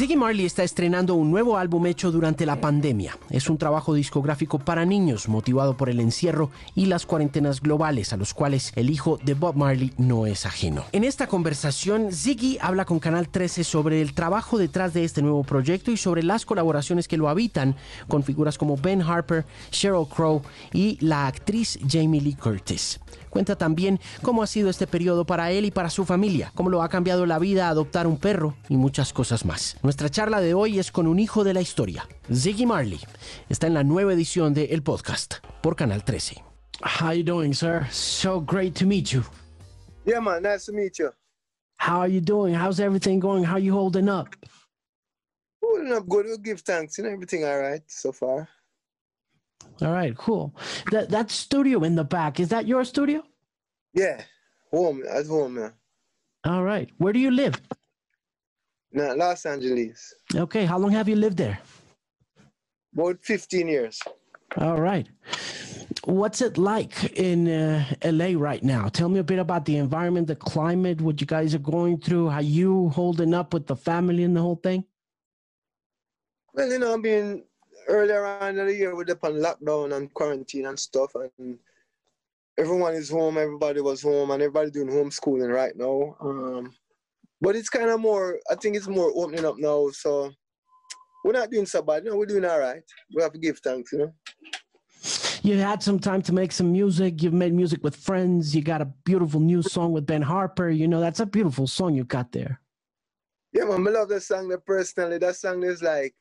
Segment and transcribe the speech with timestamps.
[0.00, 3.18] Ziggy Marley está estrenando un nuevo álbum hecho durante la pandemia.
[3.28, 8.16] Es un trabajo discográfico para niños motivado por el encierro y las cuarentenas globales a
[8.16, 10.86] los cuales el hijo de Bob Marley no es ajeno.
[10.92, 15.44] En esta conversación, Ziggy habla con Canal 13 sobre el trabajo detrás de este nuevo
[15.44, 17.76] proyecto y sobre las colaboraciones que lo habitan
[18.08, 20.40] con figuras como Ben Harper, Sheryl Crow
[20.72, 22.98] y la actriz Jamie Lee Curtis.
[23.30, 26.82] Cuenta también cómo ha sido este periodo para él y para su familia, cómo lo
[26.82, 29.76] ha cambiado la vida adoptar un perro y muchas cosas más.
[29.82, 33.00] Nuestra charla de hoy es con un hijo de la historia, Ziggy Marley.
[33.48, 36.44] Está en la nueva edición de El Podcast por Canal 13.
[36.82, 37.86] How you doing, sir?
[37.90, 39.22] So great to meet you.
[40.04, 41.10] Yeah, man, nice to meet you.
[41.76, 42.54] How are you doing?
[42.54, 43.44] How's everything going?
[43.44, 44.28] How are you holding up?
[45.62, 46.26] Holding up good.
[46.26, 46.98] We give thanks.
[46.98, 48.48] You know, everything all right so far.
[49.82, 50.54] All right, cool.
[50.90, 53.22] That that studio in the back, is that your studio?
[53.94, 54.22] Yeah,
[54.70, 55.70] home, at home, yeah.
[56.44, 56.88] All right.
[56.98, 57.60] Where do you live?
[58.92, 60.14] No, Los Angeles.
[60.34, 61.58] Okay, how long have you lived there?
[62.92, 64.00] About 15 years.
[64.56, 65.06] All right.
[66.04, 68.88] What's it like in uh, LA right now?
[68.88, 72.30] Tell me a bit about the environment, the climate, what you guys are going through,
[72.30, 74.84] how you holding up with the family and the whole thing.
[76.52, 77.44] Well, you know, I mean,
[77.90, 81.58] earlier on in the year, we were upon lockdown and quarantine and stuff, and
[82.56, 86.16] everyone is home, everybody was home, and everybody doing homeschooling right now.
[86.20, 86.74] Um,
[87.40, 89.88] but it's kind of more, I think it's more opening up now.
[89.90, 90.30] So
[91.24, 92.04] we're not doing so bad.
[92.04, 92.82] No, we're doing all right.
[93.14, 94.12] We have to give thanks, you know.
[95.42, 97.22] You had some time to make some music.
[97.22, 98.54] You've made music with friends.
[98.54, 100.68] You got a beautiful new song with Ben Harper.
[100.68, 102.60] You know, that's a beautiful song you got there.
[103.52, 105.16] Yeah, man, I love that song that personally.
[105.16, 106.14] That song is like,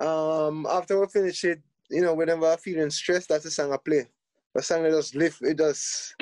[0.00, 3.78] um, after we finish it, you know, whenever I'm feeling stressed, that's the song I
[3.84, 4.06] play.
[4.54, 6.14] The song that just lift, it does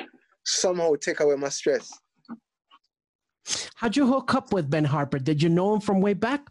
[0.43, 1.91] somehow take away my stress.
[3.75, 5.19] How'd you hook up with Ben Harper?
[5.19, 6.47] Did you know him from way back?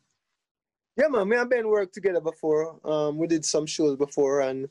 [0.97, 1.29] Yeah, man.
[1.29, 2.79] Me and Ben worked together before.
[2.85, 4.69] Um, we did some shows before, and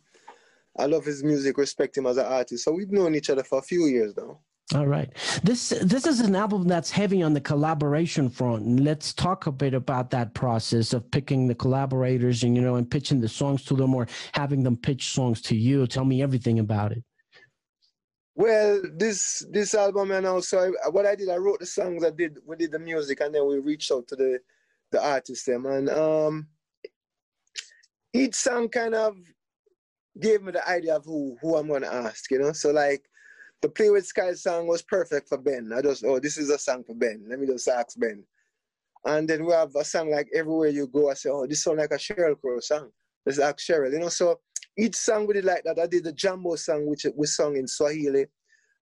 [0.78, 2.63] I love his music, respect him as an artist.
[2.63, 4.40] So we've known each other for a few years now.
[4.74, 5.12] All right.
[5.44, 8.79] This this is an album that's heavy on the collaboration front.
[8.79, 12.90] Let's talk a bit about that process of picking the collaborators and you know and
[12.90, 15.85] pitching the songs to them or having them pitch songs to you.
[15.85, 17.03] Tell me everything about it.
[18.35, 22.09] Well, this this album and also I, what I did, I wrote the songs, I
[22.09, 24.40] did we did the music, and then we reached out to the
[24.91, 26.47] the artists them, and um,
[28.13, 29.18] each song kind of
[30.19, 32.53] gave me the idea of who who I'm gonna ask, you know.
[32.53, 33.03] So like
[33.63, 35.72] the Play with Sky song was perfect for Ben.
[35.74, 37.25] I just oh this is a song for Ben.
[37.29, 38.22] Let me just ask Ben.
[39.06, 41.09] And then we have a song like Everywhere You Go.
[41.09, 42.90] I say, oh, this sound like a Sheryl Crow song.
[43.25, 43.91] Let's ask Sheryl.
[43.91, 44.09] you know.
[44.09, 44.40] So
[44.78, 45.79] each song we did like that.
[45.79, 48.25] I did the Jambo song, which we sung in Swahili.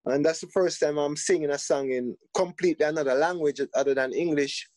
[0.06, 4.14] And that's the first time I'm singing a song in completely another language other than
[4.14, 4.68] English.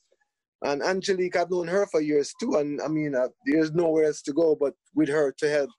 [0.63, 2.57] And Angelique, I've known her for years too.
[2.57, 5.71] And I mean, uh, there's nowhere else to go but with her to help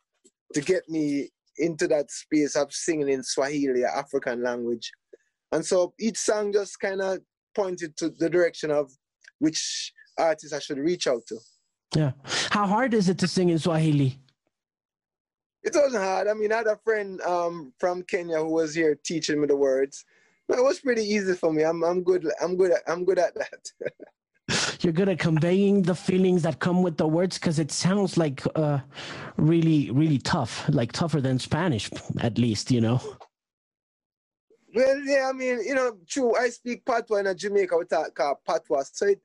[0.55, 4.91] to get me into that space of singing in Swahili, African language.
[5.51, 7.19] And so each song just kind of
[7.55, 8.91] pointed to the direction of
[9.39, 11.37] which artist I should reach out to.
[11.95, 12.11] Yeah.
[12.51, 14.19] How hard is it to sing in Swahili?
[15.63, 16.27] It wasn't hard.
[16.27, 19.55] I mean, I had a friend um, from Kenya who was here teaching me the
[19.55, 20.05] words.
[20.47, 21.63] But it was pretty easy for me.
[21.63, 22.27] I'm, I'm good.
[22.39, 22.71] I'm good.
[22.71, 23.71] At, I'm good at that.
[24.85, 28.43] You're good at conveying the feelings that come with the words because it sounds like
[28.55, 28.77] uh,
[29.35, 33.01] really, really tough, like tougher than Spanish, at least, you know.
[34.75, 36.35] Well, yeah, I mean, you know, true.
[36.35, 37.75] I speak Patois in Jamaica.
[37.75, 39.21] We talk uh, Patois, so it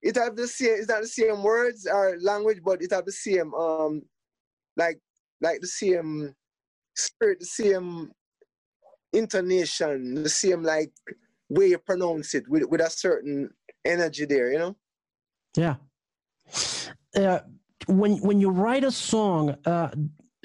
[0.00, 0.76] it have the same.
[0.78, 4.00] It's not the same words or language, but it have the same um,
[4.78, 4.98] like
[5.42, 6.34] like the same
[6.96, 8.12] spirit, the same
[9.12, 10.90] intonation, the same like
[11.50, 13.50] way you pronounce it with with a certain
[13.84, 14.76] energy there, you know.
[15.56, 15.76] Yeah.
[17.16, 17.40] Uh,
[17.86, 19.90] when when you write a song, uh,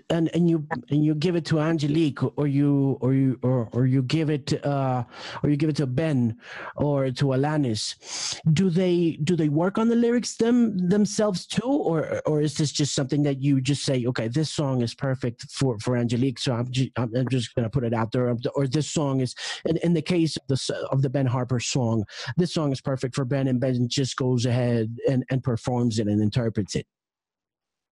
[0.09, 3.85] and and you and you give it to Angelique or you or you or, or
[3.87, 5.03] you give it uh,
[5.41, 6.37] or you give it to Ben
[6.75, 12.21] or to Alanis, do they do they work on the lyrics them themselves too, or
[12.25, 15.77] or is this just something that you just say, okay, this song is perfect for
[15.79, 19.21] for Angelique, so I'm just, I'm just gonna put it out there, or this song
[19.21, 19.33] is
[19.65, 22.05] in, in the case of the of the Ben Harper song,
[22.37, 26.07] this song is perfect for Ben, and Ben just goes ahead and and performs it
[26.07, 26.85] and interprets it.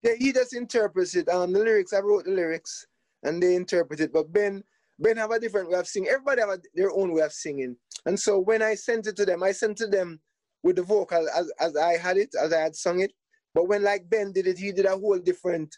[0.03, 1.29] Yeah, he just interprets it.
[1.29, 2.85] Um, the lyrics, I wrote the lyrics,
[3.23, 4.11] and they interpret it.
[4.13, 4.63] But Ben,
[4.99, 6.09] Ben have a different way of singing.
[6.09, 7.77] Everybody have a, their own way of singing.
[8.05, 10.19] And so when I sent it to them, I sent to them
[10.61, 13.13] with the vocal as, as I had it, as I had sung it.
[13.53, 15.75] But when like Ben did it, he did a whole different,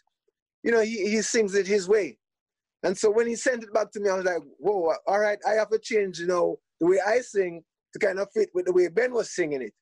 [0.62, 2.18] you know, he, he sings it his way.
[2.82, 5.38] And so when he sent it back to me, I was like, whoa, all right,
[5.46, 7.62] I have to change, you know, the way I sing
[7.92, 9.72] to kind of fit with the way Ben was singing it.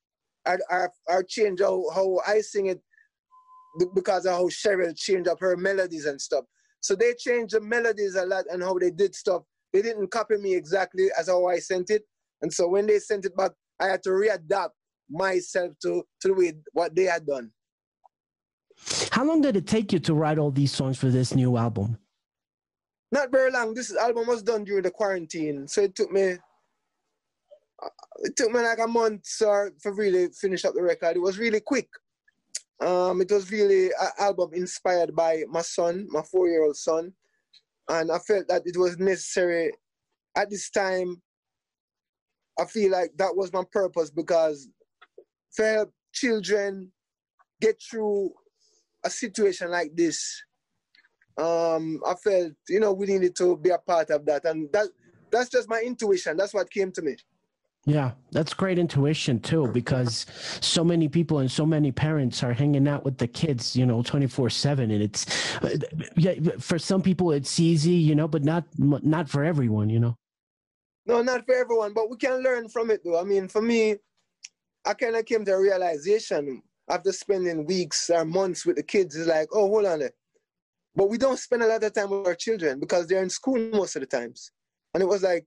[0.47, 2.81] I, I, I change how, how I sing it
[3.94, 6.44] because of how Sheryl changed up her melodies and stuff.
[6.81, 9.43] So they changed the melodies a lot and how they did stuff.
[9.73, 12.03] They didn't copy me exactly as how I sent it.
[12.43, 14.71] And so when they sent it back, I had to readapt
[15.11, 17.50] myself to, to the way what they had done.
[19.11, 21.99] How long did it take you to write all these songs for this new album?
[23.12, 23.75] Not very long.
[23.75, 26.32] This album was done during the quarantine, so it took me
[27.82, 27.88] uh,
[28.23, 31.17] it took me like a month or to really finish up the record.
[31.17, 31.88] It was really quick.
[32.81, 37.12] Um, it was really an album inspired by my son, my four-year-old son,
[37.88, 39.73] and I felt that it was necessary
[40.37, 41.23] at this time.
[42.59, 44.69] I feel like that was my purpose because
[45.56, 46.93] to help children
[47.61, 48.31] get through
[49.05, 50.43] a situation like this,
[51.38, 54.44] um, I felt, you know, we needed to be a part of that.
[54.44, 54.88] And that
[55.31, 56.37] that's just my intuition.
[56.37, 57.17] That's what came to me.
[57.87, 60.25] Yeah, that's great intuition too, because
[60.61, 64.03] so many people and so many parents are hanging out with the kids, you know,
[64.03, 64.91] 24 seven.
[64.91, 65.77] And it's, uh,
[66.17, 70.17] yeah, for some people it's easy, you know, but not, not for everyone, you know?
[71.05, 73.21] No, not for everyone, but we can learn from it though.
[73.21, 73.97] I mean, for me,
[74.87, 79.15] I kind of came to a realization after spending weeks or months with the kids.
[79.15, 80.13] is like, oh, hold on there.
[80.97, 83.59] But we don't spend a lot of time with our children because they're in school
[83.73, 84.53] most of the times.
[84.95, 85.45] And it was like,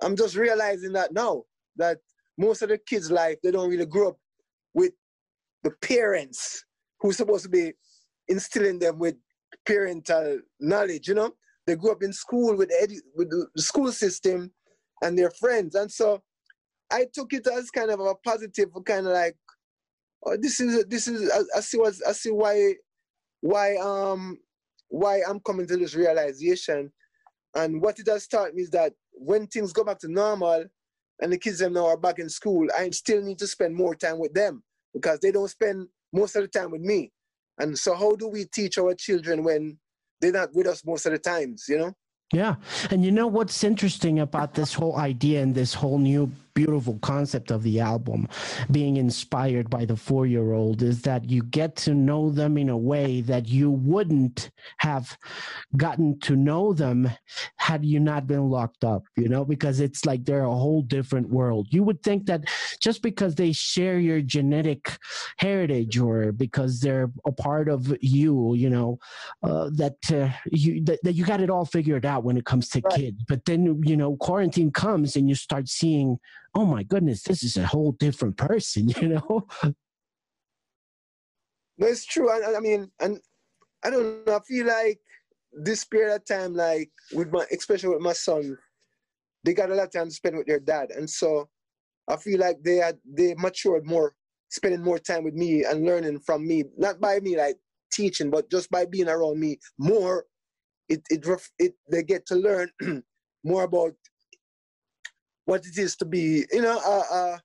[0.00, 1.44] I'm just realizing that now
[1.76, 1.98] that
[2.38, 4.16] most of the kids' life, they don't really grow up
[4.74, 4.92] with
[5.62, 6.64] the parents
[7.00, 7.72] who's supposed to be
[8.28, 9.16] instilling them with
[9.66, 11.32] parental knowledge, you know?
[11.66, 14.52] They grew up in school with, edu- with the school system
[15.02, 15.74] and their friends.
[15.74, 16.22] And so
[16.90, 19.36] I took it as kind of a positive, kind of like,
[20.26, 22.74] oh, this is, this is, I, I see what, I see why,
[23.40, 24.38] why, um,
[24.88, 26.92] why I'm coming to this realization.
[27.54, 30.64] And what it has taught me is that when things go back to normal,
[31.22, 33.94] and the kids them now are back in school, I still need to spend more
[33.94, 37.12] time with them because they don't spend most of the time with me.
[37.58, 39.78] And so how do we teach our children when
[40.20, 41.92] they're not with us most of the times, you know?
[42.32, 42.56] Yeah.
[42.90, 47.50] And you know what's interesting about this whole idea and this whole new beautiful concept
[47.50, 48.28] of the album
[48.70, 52.68] being inspired by the four year old is that you get to know them in
[52.68, 55.16] a way that you wouldn't have
[55.76, 57.10] gotten to know them
[57.56, 61.28] had you not been locked up, you know, because it's like they're a whole different
[61.28, 61.66] world.
[61.70, 62.44] You would think that
[62.80, 64.96] just because they share your genetic
[65.38, 68.98] heritage or because they're a part of you, you know,
[69.42, 72.68] uh, that uh, you that, that, you got it all figured out when it comes
[72.70, 72.94] to right.
[72.94, 73.24] kids.
[73.28, 76.18] But then, you know, quarantine comes and you start seeing
[76.54, 79.46] oh my goodness, this is a whole different person, you know?
[81.78, 82.30] No, it's true.
[82.30, 83.18] I, I mean, and
[83.84, 85.00] I don't know, I feel like
[85.52, 88.56] this period of time, like with my, especially with my son,
[89.44, 90.90] they got a lot of time to spend with their dad.
[90.90, 91.48] And so
[92.08, 94.14] I feel like they had, they matured more,
[94.50, 97.56] spending more time with me and learning from me, not by me like
[97.92, 100.26] teaching, but just by being around me more.
[100.88, 101.24] It, it,
[101.58, 102.70] it they get to learn
[103.44, 103.92] more about
[105.44, 107.42] what it is to be, you know, a, a,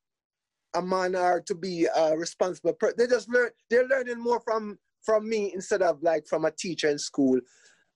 [0.75, 2.95] a man or to be a responsible person.
[2.97, 6.89] They just learn, they're learning more from from me instead of like from a teacher
[6.89, 7.39] in school.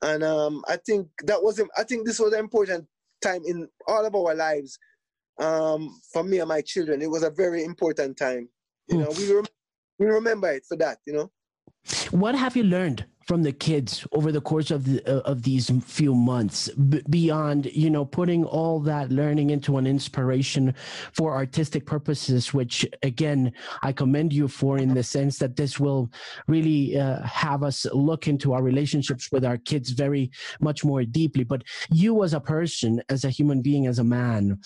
[0.02, 2.88] And um, I think that was, I think this was an important
[3.22, 4.80] time in all of our lives
[5.40, 7.02] um, for me and my children.
[7.02, 8.48] It was a very important time.
[8.88, 9.46] You know, we, rem-
[10.00, 11.32] we remember it for that, you know.
[12.12, 15.70] What have you learned from the kids over the course of the, uh, of these
[15.86, 20.74] few months b- beyond you know putting all that learning into an inspiration
[21.14, 23.52] for artistic purposes which again
[23.84, 26.10] i commend you for in the sense that this will
[26.48, 31.44] really uh, have us look into our relationships with our kids very much more deeply.
[31.44, 34.60] But you as a person as a human being as a man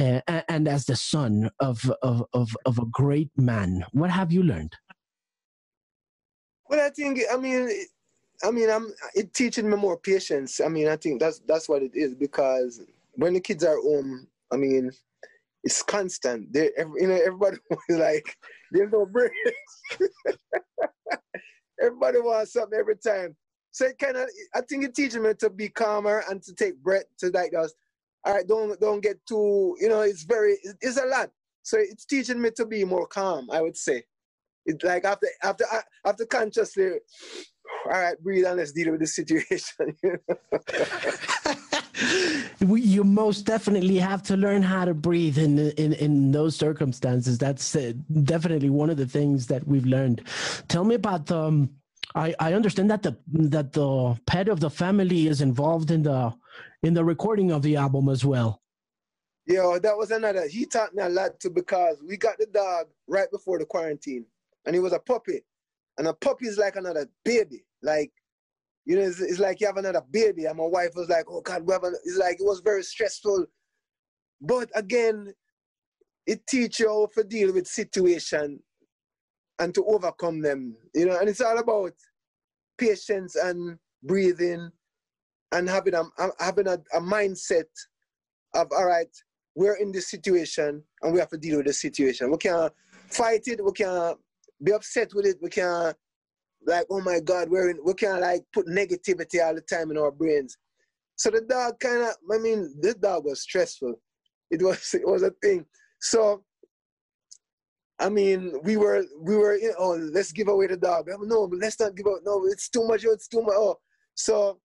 [0.00, 4.42] uh, and as the son of, of of of a great man what have you
[4.42, 4.74] learned?
[6.68, 7.68] Well, I think I mean
[8.42, 10.60] I mean, I'm it teaching me more patience.
[10.60, 12.80] I mean, I think that's that's what it is because
[13.14, 14.90] when the kids are home, I mean,
[15.62, 16.52] it's constant.
[16.52, 18.36] They, you know, everybody is like,
[18.72, 19.34] there's no breaks.
[21.82, 23.36] everybody wants something every time.
[23.72, 26.82] So it kind of, I think it teaches me to be calmer and to take
[26.82, 27.74] breath to like just,
[28.24, 31.30] all right, don't don't get too, you know, it's very, it's a lot.
[31.62, 33.48] So it's teaching me to be more calm.
[33.50, 34.04] I would say,
[34.66, 35.64] it's like after after
[36.04, 36.92] after consciously
[37.86, 39.96] all right, breathe and let's deal with the situation.
[42.60, 47.38] you most definitely have to learn how to breathe in in in those circumstances.
[47.38, 50.22] That's uh, definitely one of the things that we've learned.
[50.68, 51.38] Tell me about the.
[51.38, 51.70] Um,
[52.14, 56.34] I I understand that the that the pet of the family is involved in the
[56.82, 58.62] in the recording of the album as well.
[59.46, 60.48] Yeah, that was another.
[60.48, 64.26] He taught me a lot too because we got the dog right before the quarantine,
[64.64, 65.40] and he was a puppy,
[65.98, 67.64] and a puppy is like another baby.
[67.82, 68.12] Like,
[68.86, 70.46] you know, it's, it's like you have another baby.
[70.46, 73.46] And my wife was like, "Oh God, we have." It's like it was very stressful,
[74.40, 75.32] but again,
[76.26, 78.60] it teach you how to deal with situation
[79.58, 80.76] and to overcome them.
[80.94, 81.92] You know, and it's all about
[82.78, 84.70] patience and breathing
[85.52, 86.04] and having a
[86.38, 87.64] having a, a mindset
[88.54, 89.14] of all right,
[89.54, 92.30] we're in this situation and we have to deal with the situation.
[92.30, 92.72] We can't
[93.08, 93.64] fight it.
[93.64, 94.18] We can't
[94.62, 95.38] be upset with it.
[95.42, 95.96] We can't
[96.66, 97.78] like, oh my God, we're in.
[97.84, 100.56] We can't like put negativity all the time in our brains.
[101.16, 103.94] So the dog kind of, I mean, this dog was stressful.
[104.50, 105.64] It was it was a thing.
[106.00, 106.44] So
[107.98, 111.08] I mean, we were we were you know, oh, let's give away the dog.
[111.08, 112.20] No, let's not give out.
[112.24, 113.04] No, it's too much.
[113.04, 113.54] It's too much.
[113.56, 113.76] Oh,
[114.14, 114.58] so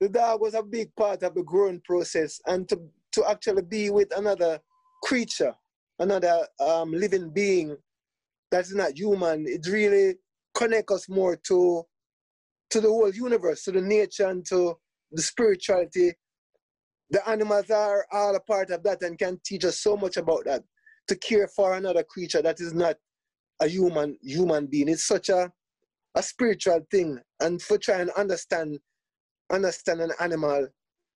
[0.00, 2.80] the dog was a big part of the growing process, and to
[3.12, 4.60] to actually be with another
[5.02, 5.54] creature,
[5.98, 7.76] another um, living being
[8.50, 10.14] that is not human, it really
[10.56, 11.84] connect us more to
[12.70, 14.76] to the whole universe, to the nature, and to
[15.12, 16.12] the spirituality.
[17.10, 20.44] The animals are all a part of that and can teach us so much about
[20.46, 20.64] that.
[21.08, 22.96] To care for another creature that is not
[23.60, 24.88] a human human being.
[24.88, 25.52] It's such a
[26.16, 27.20] a spiritual thing.
[27.40, 28.78] And for trying to understand
[29.52, 30.68] understand an animal.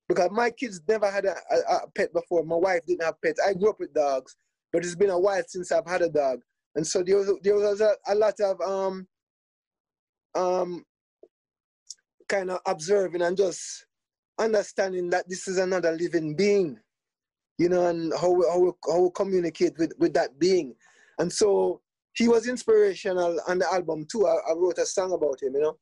[0.08, 2.44] Because my kids never had a, a, a pet before.
[2.44, 3.40] My wife didn't have pets.
[3.44, 4.36] I grew up with dogs,
[4.72, 6.40] but it's been a while since I've had a dog.
[6.74, 9.06] And so there was, there was a, a lot of um,
[10.34, 10.84] um,
[12.28, 13.86] kind of observing and just
[14.38, 16.78] understanding that this is another living being,
[17.58, 20.74] you know, and how we, how we, how we communicate with, with that being.
[21.18, 21.80] And so
[22.14, 24.26] he was inspirational on the album too.
[24.26, 25.76] I, I wrote a song about him, you know.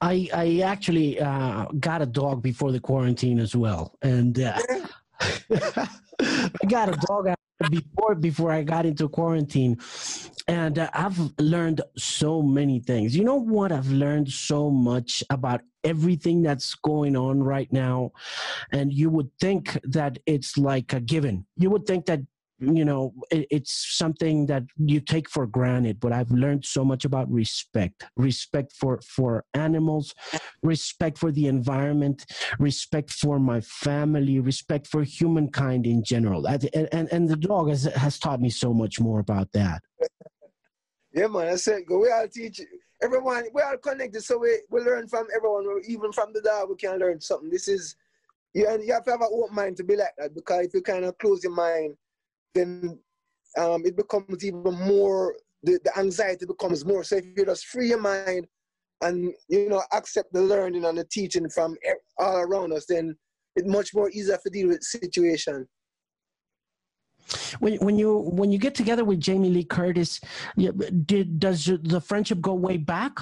[0.00, 4.58] I I actually uh, got a dog before the quarantine as well, and uh,
[5.50, 7.28] I got a dog
[7.68, 9.78] before before I got into quarantine,
[10.48, 13.16] and uh, I've learned so many things.
[13.16, 13.72] You know what?
[13.72, 18.12] I've learned so much about everything that's going on right now,
[18.72, 21.46] and you would think that it's like a given.
[21.56, 22.20] You would think that
[22.60, 27.04] you know it, it's something that you take for granted but i've learned so much
[27.04, 30.14] about respect respect for for animals
[30.62, 32.26] respect for the environment
[32.58, 36.46] respect for my family respect for humankind in general.
[36.46, 39.82] And and, and the dog has, has taught me so much more about that.
[41.12, 42.60] Yeah man i said go we all teach
[43.02, 45.64] everyone we are connected so we, we learn from everyone.
[45.88, 47.50] Even from the dog we can learn something.
[47.50, 47.96] This is
[48.54, 50.82] you, you have to have an open mind to be like that because if you
[50.82, 51.96] kind of close your mind
[52.54, 52.98] then
[53.58, 57.04] um, it becomes even more, the, the anxiety becomes more.
[57.04, 58.46] So if you just free your mind
[59.02, 61.76] and, you know, accept the learning and the teaching from
[62.18, 63.16] all around us, then
[63.56, 65.66] it's much more easier to deal with situation.
[67.60, 70.20] When, when you when you get together with Jamie Lee Curtis,
[70.56, 73.12] did does the friendship go way back?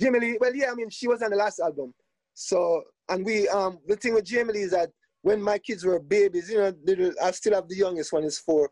[0.00, 1.94] Jamie Lee, well, yeah, I mean, she was on the last album,
[2.34, 4.90] so and we um the thing with Jamie Lee is that
[5.22, 8.70] when my kids were babies, you know, I still have the youngest one is four.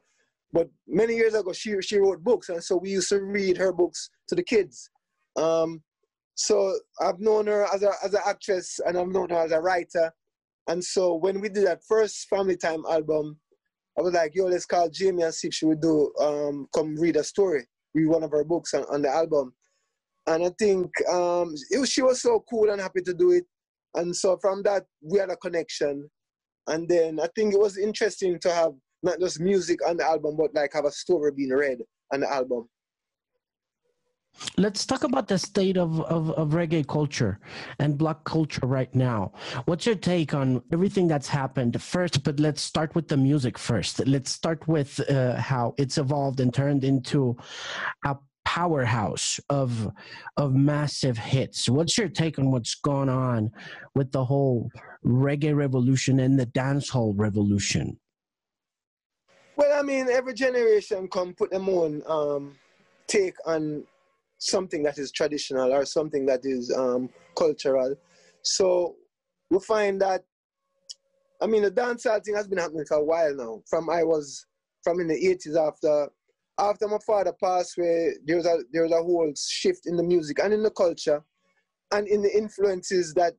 [0.52, 3.72] But many years ago, she she wrote books, and so we used to read her
[3.72, 4.90] books to the kids.
[5.36, 5.82] Um,
[6.34, 9.60] so I've known her as a as an actress, and I've known her as a
[9.60, 10.12] writer.
[10.68, 13.38] And so when we did that first Family Time album,
[13.98, 16.96] I was like, "Yo, let's call Jamie and see if she would do um, come
[16.96, 19.52] read a story, read one of her books on, on the album."
[20.28, 23.44] And I think um, it, she was so cool and happy to do it.
[23.94, 26.08] And so from that, we had a connection.
[26.66, 30.36] And then I think it was interesting to have not just music on the album,
[30.36, 31.78] but like have a story being read
[32.12, 32.68] on the album.
[34.58, 37.40] Let's talk about the state of, of, of, reggae culture
[37.78, 39.32] and black culture right now.
[39.64, 42.22] What's your take on everything that's happened first?
[42.22, 44.06] But let's start with the music first.
[44.06, 47.36] Let's start with uh, how it's evolved and turned into
[48.04, 48.16] a
[48.56, 49.92] powerhouse of
[50.38, 51.68] of massive hits.
[51.68, 53.50] What's your take on what's gone on
[53.94, 54.70] with the whole
[55.04, 57.98] reggae revolution and the dancehall revolution?
[59.56, 62.56] Well, I mean, every generation come put their own um,
[63.06, 63.84] take on
[64.38, 67.94] something that is traditional or something that is um, cultural.
[68.42, 68.96] So
[69.50, 70.24] we find that,
[71.40, 73.62] I mean, the dancehall thing has been happening for a while now.
[73.68, 74.46] From I was
[74.82, 76.08] from in the 80s after
[76.58, 80.02] after my father passed away, there was a there was a whole shift in the
[80.02, 81.22] music and in the culture,
[81.92, 83.34] and in the influences that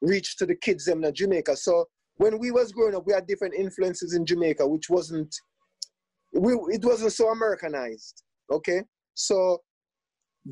[0.00, 1.56] reached to the kids in Jamaica.
[1.56, 1.86] So
[2.16, 5.34] when we was growing up, we had different influences in Jamaica, which wasn't
[6.32, 8.22] we it wasn't so Americanized.
[8.50, 8.82] Okay,
[9.14, 9.58] so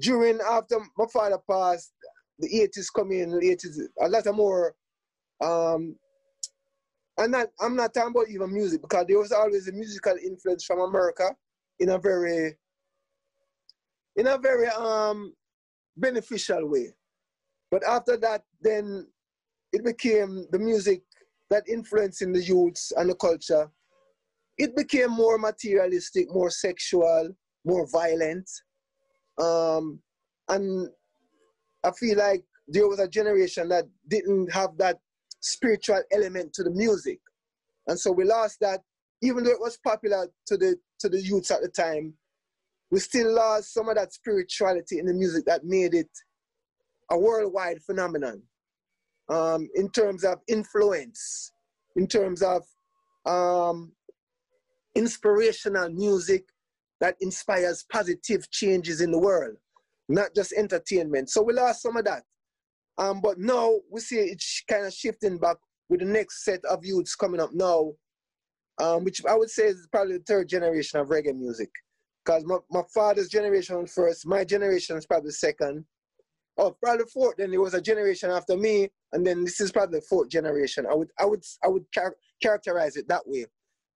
[0.00, 1.92] during after my father passed,
[2.40, 4.74] the 80s come in, the 80s a lot of more
[5.40, 5.96] um,
[7.18, 10.64] and not, I'm not talking about even music because there was always a musical influence
[10.64, 11.34] from America
[11.81, 12.57] in a very,
[14.16, 15.35] in a very um,
[15.97, 16.95] beneficial way.
[17.71, 19.07] But after that, then
[19.73, 21.02] it became the music
[21.50, 23.71] that influencing the youths and the culture.
[24.57, 27.31] It became more materialistic, more sexual,
[27.64, 28.49] more violent.
[29.40, 30.00] Um,
[30.49, 30.88] and
[31.83, 34.99] I feel like there was a generation that didn't have that
[35.40, 37.19] spiritual element to the music.
[37.88, 38.81] And so we lost that,
[39.23, 42.14] even though it was popular to the to the youths at the time,
[42.90, 46.08] we still lost some of that spirituality in the music that made it
[47.11, 48.42] a worldwide phenomenon.
[49.28, 51.52] Um, in terms of influence,
[51.96, 52.62] in terms of
[53.26, 53.92] um,
[54.94, 56.44] inspirational music
[57.00, 59.56] that inspires positive changes in the world,
[60.08, 61.30] not just entertainment.
[61.30, 62.23] So we lost some of that.
[62.96, 65.56] Um, but now we see it kind of shifting back
[65.88, 67.92] with the next set of youths coming up now,
[68.78, 71.71] um, which I would say is probably the third generation of reggae music.
[72.25, 75.85] Because my, my father's generation was first, my generation is probably second.
[76.57, 77.37] Oh, probably fourth.
[77.37, 80.87] Then there was a generation after me, and then this is probably the fourth generation.
[80.90, 83.47] I would, I would, I would char- characterize it that way.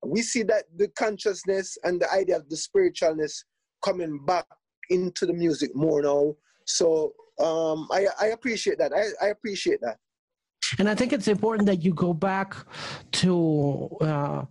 [0.05, 3.45] We see that the consciousness and the idea of the spiritualness
[3.85, 4.47] coming back
[4.91, 6.35] into the music more now.
[6.67, 8.93] So um, I, I appreciate that.
[8.93, 9.99] I, I appreciate that.
[10.79, 12.57] And I think it's important that you go back
[13.13, 14.45] to uh,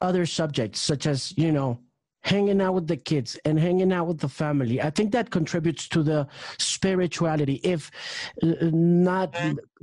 [0.00, 1.78] other subjects, such as, you know,
[2.22, 4.80] hanging out with the kids and hanging out with the family.
[4.80, 6.26] I think that contributes to the
[6.58, 7.60] spirituality.
[7.64, 7.90] If
[8.42, 9.34] uh, not,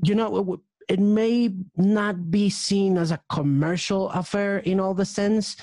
[0.03, 5.57] you know, it may not be seen as a commercial affair in all the sense,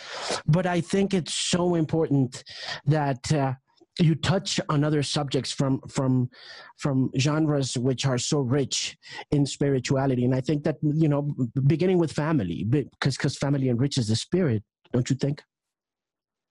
[0.47, 2.45] but I think it's so important
[2.87, 3.55] that uh,
[3.98, 6.28] you touch on other subjects from from
[6.76, 8.96] from genres which are so rich
[9.30, 10.24] in spirituality.
[10.24, 11.22] And i think that you know
[11.66, 15.42] beginning with family because because family enriches the spirit don't you think?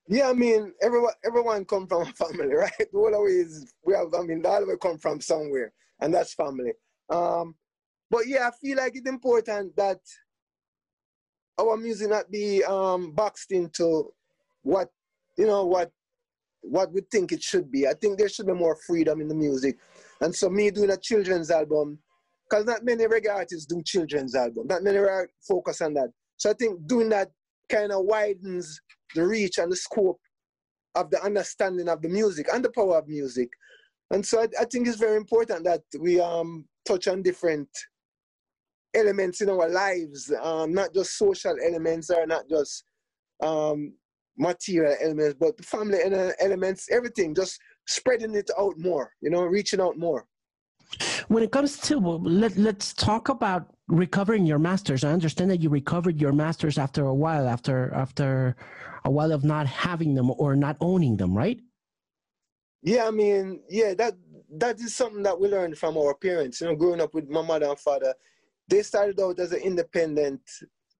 [0.07, 2.87] Yeah i mean everyone everyone come from a family right?
[2.93, 6.73] All always we have i mean all of come from somewhere and that's family.
[7.09, 7.55] Um
[8.09, 9.99] but yeah i feel like it's important that
[11.59, 14.11] our music not be um boxed into
[14.61, 14.89] what
[15.37, 15.91] you know what
[16.63, 17.87] what we think it should be.
[17.87, 19.77] I think there should be more freedom in the music.
[20.21, 21.99] And so me doing a children's album,
[22.49, 24.67] because not many reggae artists do children's album.
[24.67, 24.99] Not many
[25.47, 26.09] focus on that.
[26.37, 27.29] So I think doing that
[27.69, 28.79] kind of widens
[29.15, 30.19] the reach and the scope
[30.95, 33.49] of the understanding of the music and the power of music.
[34.11, 37.69] And so I, I think it's very important that we um, touch on different
[38.93, 42.83] elements in our lives, um, not just social elements or not just
[43.41, 43.93] um,
[44.37, 45.99] material elements, but the family
[46.39, 50.25] elements, everything, just spreading it out more, you know, reaching out more.
[51.27, 55.03] When it comes to, let, let's talk about recovering your masters.
[55.03, 58.55] I understand that you recovered your masters after a while, after, after
[59.05, 61.59] a while of not having them or not owning them, right?
[62.83, 64.13] Yeah, I mean, yeah, that
[64.57, 66.59] that is something that we learned from our parents.
[66.59, 68.13] You know, growing up with my mother and father,
[68.67, 70.41] they started out as an independent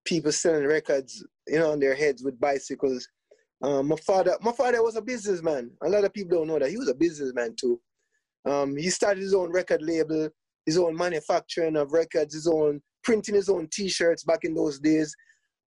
[0.06, 3.08] people selling records, you know, on their heads with bicycles.
[3.63, 5.71] Um, my father, my father was a businessman.
[5.84, 7.80] A lot of people don't know that he was a businessman too.
[8.45, 10.30] Um, he started his own record label,
[10.65, 15.13] his own manufacturing of records, his own printing his own T-shirts back in those days,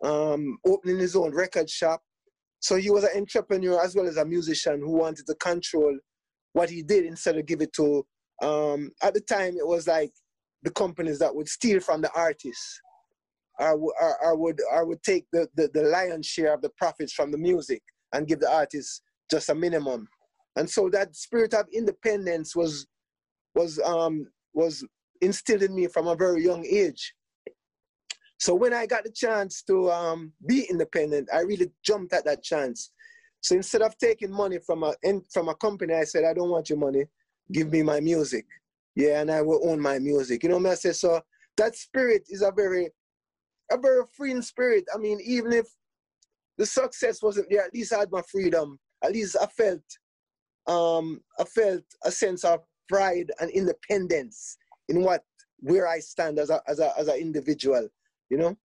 [0.04, 2.02] um, opening his own record shop.
[2.60, 5.96] So he was an entrepreneur as well as a musician who wanted to control
[6.52, 8.04] what he did instead of give it to.
[8.42, 10.12] Um, at the time, it was like
[10.62, 12.80] the companies that would steal from the artists
[13.58, 17.12] I, I, I would I would take the, the, the lion's share of the profits
[17.12, 20.08] from the music and give the artist just a minimum.
[20.56, 22.86] And so that spirit of independence was
[23.54, 24.84] was um was
[25.20, 27.14] instilled in me from a very young age.
[28.38, 32.42] So when I got the chance to um, be independent, I really jumped at that
[32.42, 32.92] chance.
[33.40, 34.94] So instead of taking money from a
[35.32, 37.04] from a company, I said, I don't want your money.
[37.52, 38.44] Give me my music.
[38.94, 40.42] Yeah, and I will own my music.
[40.42, 40.92] You know what I say?
[40.92, 41.20] So
[41.56, 42.90] that spirit is a very
[43.70, 44.84] a very freeing spirit.
[44.94, 45.66] I mean, even if
[46.58, 48.78] the success wasn't there, at least I had my freedom.
[49.02, 49.82] At least I felt,
[50.66, 54.56] um, I felt a sense of pride and independence
[54.88, 55.22] in what
[55.60, 57.88] where I stand as a as a as an individual.
[58.30, 58.56] You know.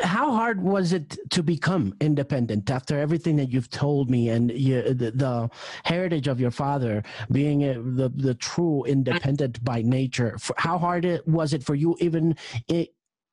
[0.00, 4.94] How hard was it to become independent after everything that you've told me and you,
[4.94, 5.50] the, the,
[5.84, 10.38] heritage of your father being a, the the true independent by nature?
[10.56, 12.36] How hard it was it for you even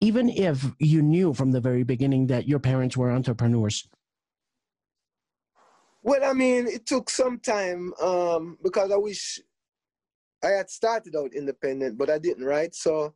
[0.01, 3.87] even if you knew from the very beginning that your parents were entrepreneurs?
[6.01, 9.39] Well, I mean, it took some time um, because I wish
[10.43, 12.73] I had started out independent, but I didn't, right?
[12.73, 13.13] So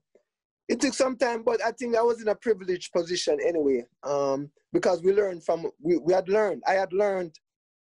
[0.67, 4.49] it took some time, but I think I was in a privileged position anyway, um,
[4.73, 6.63] because we learned from we, we had learned.
[6.67, 7.37] I had learned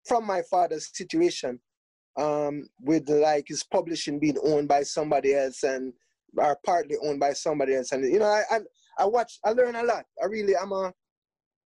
[0.06, 1.60] from my father's situation,
[2.16, 5.92] um, with like his publishing being owned by somebody else and
[6.38, 8.60] are partly owned by somebody else, and you know I I,
[8.98, 10.04] I watch I learn a lot.
[10.22, 10.92] I really am a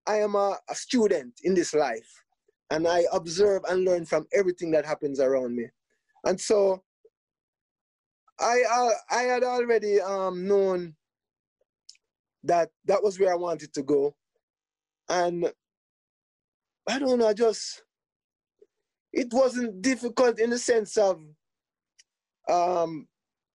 [0.07, 2.11] I am a, a student in this life,
[2.71, 5.67] and I observe and learn from everything that happens around me,
[6.25, 6.83] and so
[8.39, 10.95] I I, I had already um, known
[12.45, 14.15] that that was where I wanted to go.
[15.09, 15.53] And
[16.89, 17.83] I don't know, I just
[19.13, 21.21] it wasn't difficult in the sense of
[22.49, 23.07] um,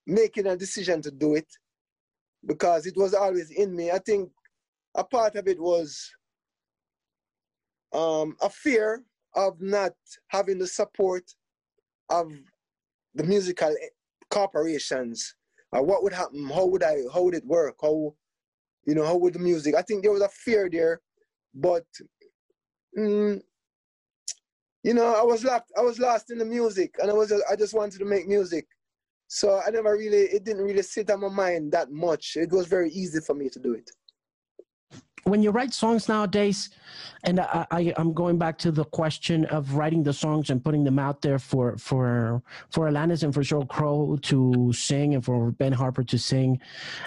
[0.06, 1.46] making a decision to do it
[2.46, 3.90] because it was always in me.
[3.90, 4.30] I think
[4.94, 6.10] a part of it was
[7.92, 9.02] um, a fear
[9.34, 9.92] of not
[10.28, 11.24] having the support
[12.08, 12.32] of
[13.14, 13.74] the musical
[14.30, 15.34] corporations.
[15.76, 16.48] Uh, what would happen?
[16.48, 17.02] How would I?
[17.12, 17.76] How would it work?
[17.82, 18.14] How
[18.86, 19.74] you know, how would the music.
[19.74, 21.00] I think there was a fear there,
[21.54, 21.84] but
[22.96, 23.40] mm,
[24.84, 25.72] you know, I was locked.
[25.76, 28.66] I was lost in the music, and I was I just wanted to make music.
[29.28, 32.36] So I never really, it didn't really sit on my mind that much.
[32.36, 33.90] It was very easy for me to do it
[35.26, 36.70] when you write songs nowadays,
[37.24, 40.84] and I, I, am going back to the question of writing the songs and putting
[40.84, 45.50] them out there for for for Alanis and for Sheryl Crow to sing and for
[45.50, 46.60] Ben Harper to sing,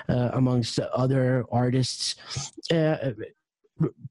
[0.10, 2.16] uh, amongst other artists.
[2.70, 3.14] Uh,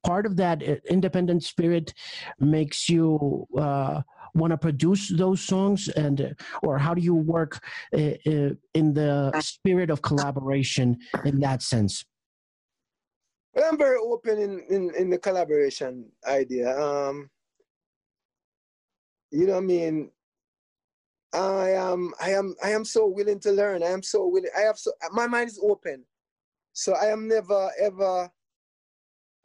[0.03, 1.93] part of that uh, independent spirit
[2.39, 4.01] makes you uh,
[4.33, 7.59] want to produce those songs and or how do you work
[7.93, 12.05] uh, uh, in the spirit of collaboration in that sense
[13.57, 16.79] I'm very open in, in, in the collaboration idea.
[16.79, 17.29] Um,
[19.31, 20.11] you know what I mean?
[21.33, 23.83] I am I am I am so willing to learn.
[23.83, 24.49] I am so willing.
[24.57, 26.03] I have so my mind is open.
[26.73, 28.29] So I am never ever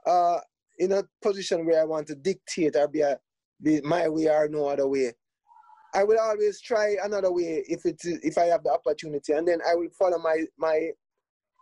[0.06, 0.38] uh
[0.78, 3.18] in a position where I want to dictate or be a
[3.62, 5.12] be my way or no other way.
[5.94, 9.60] I will always try another way if it if I have the opportunity, and then
[9.68, 10.90] I will follow my my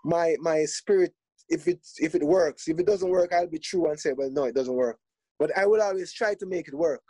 [0.05, 1.13] my my spirit
[1.49, 2.69] if it if it works.
[2.69, 4.99] If it doesn't work, I'll be true and say, well, no, it doesn't work.
[5.39, 7.03] But I will always try to make it work,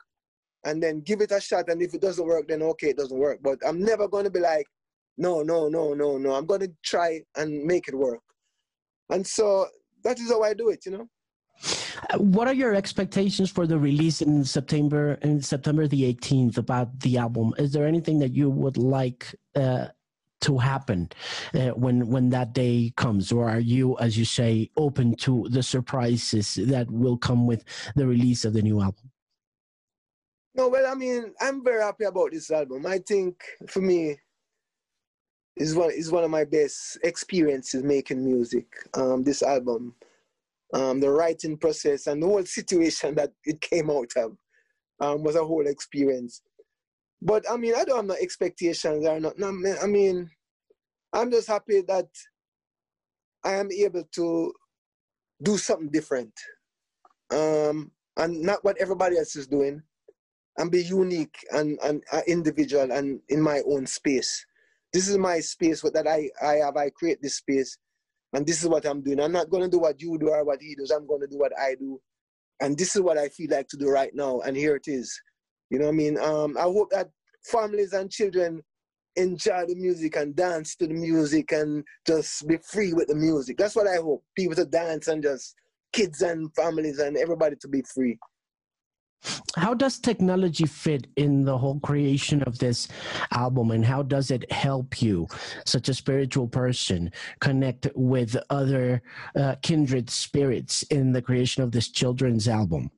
[0.65, 1.69] and then give it a shot.
[1.69, 3.39] And if it doesn't work, then okay, it doesn't work.
[3.43, 4.67] But I'm never going to be like,
[5.17, 6.35] no, no, no, no, no.
[6.35, 8.23] I'm going to try and make it work.
[9.11, 9.67] And so
[10.05, 11.09] that is how I do it, you know.
[12.17, 17.19] What are your expectations for the release in September in September the 18th about the
[17.19, 17.55] album?
[17.59, 19.89] Is there anything that you would like uh,
[20.43, 21.09] to happen
[21.55, 23.33] uh, when when that day comes?
[23.33, 27.65] Or are you as you say open to the surprises that will come with
[27.97, 29.11] the release of the new album?
[30.55, 32.85] No well i mean i'm very happy about this album.
[32.87, 34.19] I think for me
[35.57, 38.67] is one is one of my best experiences making music.
[38.95, 39.95] Um, this album
[40.73, 44.37] um, the writing process and the whole situation that it came out of
[45.01, 46.43] um, was a whole experience
[47.23, 49.35] but I mean, I don't have no expectations or not.
[49.83, 50.29] I mean,
[51.13, 52.09] I'm just happy that
[53.45, 54.53] I am able to
[55.43, 56.33] do something different,
[57.31, 59.83] um, and not what everybody else is doing,
[60.59, 64.45] and be unique and and uh, individual and in my own space.
[64.93, 66.77] This is my space that I I have.
[66.77, 67.79] I create this space,
[68.33, 69.21] and this is what I'm doing.
[69.21, 70.91] I'm not gonna do what you do or what he does.
[70.91, 72.01] I'm gonna do what I do,
[72.61, 74.41] and this is what I feel like to do right now.
[74.41, 75.21] And here it is.
[75.71, 76.19] You know what I mean?
[76.19, 77.11] Um, I hope that
[77.45, 78.63] families and children
[79.17, 83.57] enjoy the music and dance to the music and just be free with the music.
[83.59, 84.25] That's what I hope.
[84.37, 85.55] People to dance and just
[85.93, 88.19] kids and families and everybody to be free.
[89.57, 92.89] How does technology fit in the whole creation of this
[93.33, 95.29] album and how does it help you,
[95.65, 99.03] such a spiritual person, connect with other
[99.37, 102.91] uh, kindred spirits in the creation of this children's album?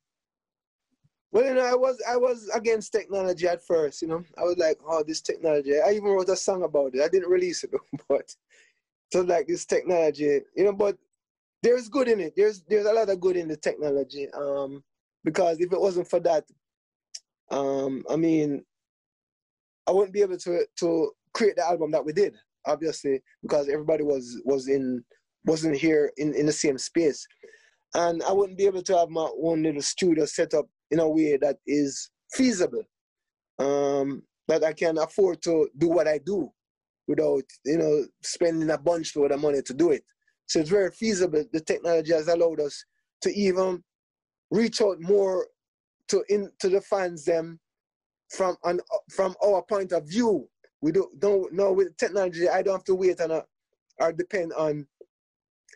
[1.32, 4.02] Well, you know, I was I was against technology at first.
[4.02, 5.80] You know, I was like, oh, this technology.
[5.80, 7.02] I even wrote a song about it.
[7.02, 7.72] I didn't release it,
[8.08, 8.32] but
[9.12, 10.72] so like this technology, you know.
[10.72, 10.96] But
[11.60, 12.34] there's good in it.
[12.36, 14.28] There's there's a lot of good in the technology.
[14.32, 14.84] Um,
[15.24, 16.44] because if it wasn't for that,
[17.50, 18.64] um, I mean,
[19.86, 22.34] I wouldn't be able to to create the album that we did.
[22.66, 25.04] Obviously, because everybody was was in
[25.44, 27.26] wasn't here in in the same space,
[27.94, 31.08] and I wouldn't be able to have my own little studio set up in a
[31.08, 32.82] way that is feasible,
[33.58, 36.50] um, that I can afford to do what I do
[37.06, 40.02] without, you know, spending a bunch load of money to do it.
[40.46, 41.44] So it's very feasible.
[41.52, 42.82] The technology has allowed us
[43.22, 43.82] to even
[44.50, 45.46] reach out more
[46.08, 47.58] to in to the fans them
[48.30, 48.80] from an
[49.10, 50.48] from our point of view.
[50.80, 52.48] We don't don't know with technology.
[52.48, 53.44] I don't have to wait on a
[54.00, 54.86] or depend on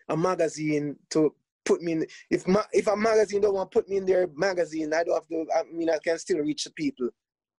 [0.08, 2.06] a magazine to put me in.
[2.30, 5.14] If ma, if a magazine don't want to put me in their magazine, I don't
[5.14, 5.46] have to.
[5.54, 7.08] I mean, I can still reach the people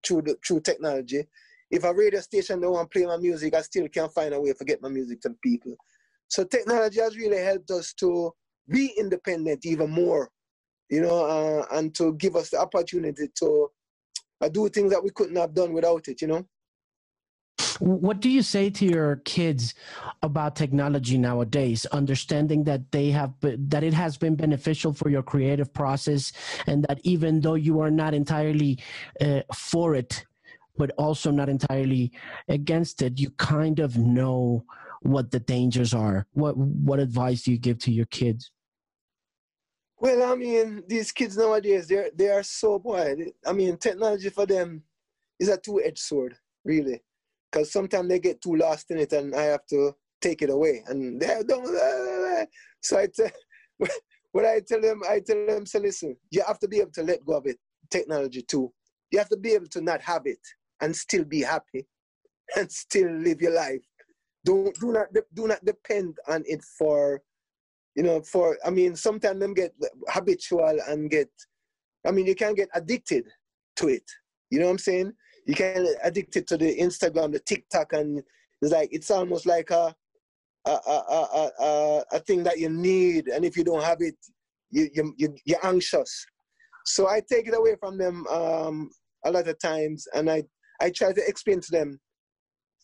[0.06, 1.28] through the through technology.
[1.72, 4.42] If a radio station don't want to play my music, I still can't find a
[4.42, 5.76] way to get my music to the people.
[6.28, 8.34] So technology has really helped us to
[8.68, 10.32] be independent even more,
[10.90, 13.72] you know, uh, and to give us the opportunity to
[14.42, 16.46] uh, do things that we couldn't have done without it, you know.
[17.80, 19.74] What do you say to your kids
[20.22, 25.74] about technology nowadays, understanding that they have that it has been beneficial for your creative
[25.74, 26.34] process,
[26.68, 28.80] and that even though you are not entirely
[29.22, 30.26] uh, for it,
[30.78, 32.12] but also not entirely
[32.50, 34.66] against it, you kind of know
[35.02, 36.28] what the dangers are.
[36.34, 38.52] What what advice do you give to your kids?
[40.02, 43.16] Well, I mean, these kids nowadays, they're they are so boy.
[43.46, 44.84] I mean, technology for them
[45.40, 47.02] is a two-edged sword, really,
[47.52, 50.84] because sometimes they get too lost in it, and I have to take it away.
[50.88, 52.48] And they don't.
[52.82, 53.30] So I tell,
[54.32, 57.04] what I tell them, I tell them, so listen, you have to be able to
[57.04, 57.58] let go of it.
[57.92, 58.72] Technology too.
[59.12, 60.40] You have to be able to not have it
[60.80, 61.88] and still be happy,
[62.56, 63.84] and still live your life.
[64.46, 67.22] Don't do not do not depend on it for
[68.00, 69.74] you know, for I mean, sometimes them get
[70.08, 71.30] habitual and get.
[72.08, 73.26] I mean, you can get addicted
[73.76, 74.10] to it.
[74.50, 75.12] You know what I'm saying?
[75.46, 78.24] You can get addicted to the Instagram, the TikTok, and
[78.62, 79.94] it's like it's almost like a
[80.66, 84.16] a, a, a, a, thing that you need, and if you don't have it,
[84.72, 86.26] you, you, you you're anxious.
[86.86, 88.92] So I take it away from them um,
[89.26, 90.44] a lot of times, and I
[90.80, 92.00] I try to explain to them,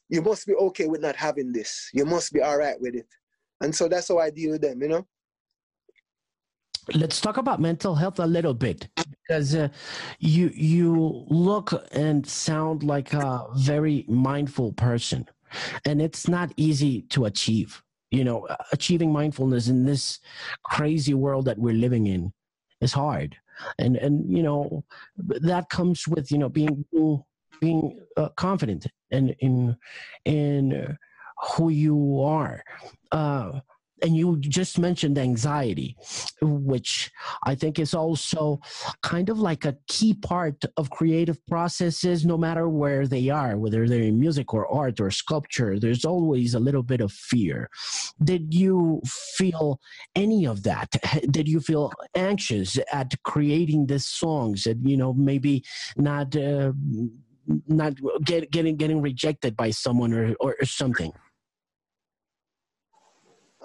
[0.09, 1.89] you must be okay with not having this.
[1.93, 3.07] You must be all right with it.
[3.61, 5.07] And so that's how I deal with them, you know?
[6.93, 9.69] Let's talk about mental health a little bit because uh,
[10.19, 15.27] you you look and sound like a very mindful person,
[15.85, 17.81] and it's not easy to achieve.
[18.11, 20.19] You know, achieving mindfulness in this
[20.63, 22.31] crazy world that we're living in
[22.81, 23.35] is hard,
[23.79, 24.83] and and you know
[25.17, 26.85] that comes with you know being
[27.59, 29.75] being uh, confident and in
[30.25, 30.97] in
[31.55, 32.63] who you are.
[33.11, 33.59] Uh,
[34.01, 35.95] and you just mentioned anxiety,
[36.41, 37.11] which
[37.43, 38.59] I think is also
[39.01, 43.87] kind of like a key part of creative processes, no matter where they are, whether
[43.87, 47.69] they're in music or art or sculpture, there's always a little bit of fear.
[48.23, 49.79] Did you feel
[50.13, 50.89] any of that?
[51.31, 55.63] Did you feel anxious at creating these songs and, you know, maybe
[55.95, 56.73] not, uh,
[57.67, 57.93] not
[58.23, 61.13] get, getting, getting rejected by someone or, or, or something?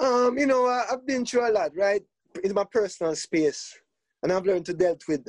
[0.00, 2.02] Um, you know, I, have been through a lot, right?
[2.42, 3.78] In my personal space,
[4.22, 5.28] and I've learned to deal with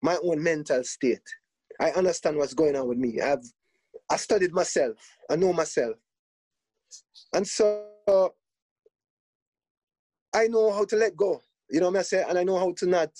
[0.00, 1.26] my own mental state.
[1.80, 3.20] I understand what's going on with me.
[3.20, 3.44] I've
[4.08, 4.96] I studied myself.
[5.28, 5.96] I know myself,
[7.34, 8.28] and so uh,
[10.32, 11.42] I know how to let go.
[11.68, 13.10] You know what I say, and I know how to not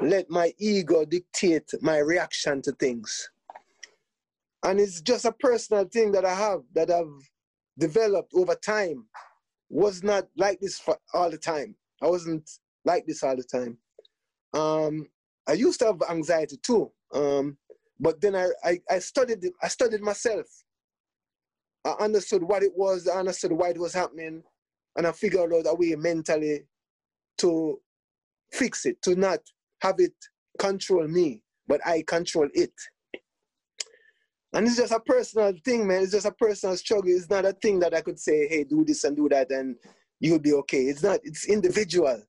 [0.00, 3.30] let my ego dictate my reaction to things.
[4.62, 7.30] And it's just a personal thing that I have that I've
[7.78, 9.06] developed over time
[9.70, 11.74] was not like this for all the time.
[12.02, 12.48] I wasn't
[12.84, 13.78] like this all the time.
[14.54, 15.06] Um,
[15.46, 17.56] I used to have anxiety too, um,
[18.00, 20.46] but then I, I, I studied I studied myself.
[21.84, 23.08] I understood what it was.
[23.08, 24.42] I understood why it was happening,
[24.96, 26.64] and I figured out a way mentally
[27.38, 27.80] to
[28.52, 29.40] fix it, to not
[29.80, 30.14] have it
[30.58, 32.72] control me, but I control it.
[34.54, 36.02] And it's just a personal thing, man.
[36.02, 37.10] It's just a personal struggle.
[37.10, 39.76] It's not a thing that I could say, hey, do this and do that, and
[40.20, 40.84] you'll be okay.
[40.84, 42.22] It's not, it's individual.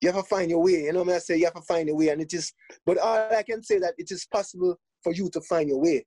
[0.00, 0.84] You have to find your way.
[0.84, 1.36] You know what I say?
[1.36, 2.08] You have to find your way.
[2.08, 2.52] And it is,
[2.86, 6.04] but all I can say that it is possible for you to find your way.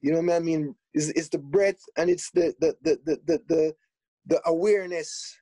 [0.00, 0.74] You know what I mean?
[0.94, 3.74] It's, it's the breath and it's the, the, the, the, the, the,
[4.26, 5.36] the awareness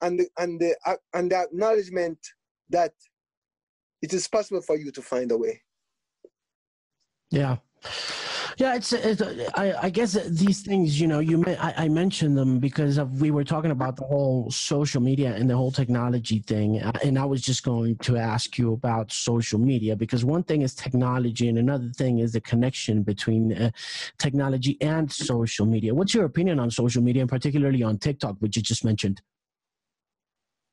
[0.00, 2.18] and the, and the, uh, and the acknowledgement
[2.70, 2.92] that
[4.02, 5.62] it is possible for you to find a way.
[7.30, 7.56] Yeah.
[8.58, 9.22] Yeah, it's, it's
[9.54, 13.30] I, I, guess these things, you know, you I, I mentioned them because of, we
[13.30, 17.24] were talking about the whole social media and the whole technology thing, uh, and I
[17.24, 21.58] was just going to ask you about social media because one thing is technology and
[21.58, 23.70] another thing is the connection between uh,
[24.18, 25.94] technology and social media.
[25.94, 29.22] What's your opinion on social media, and particularly on TikTok, which you just mentioned?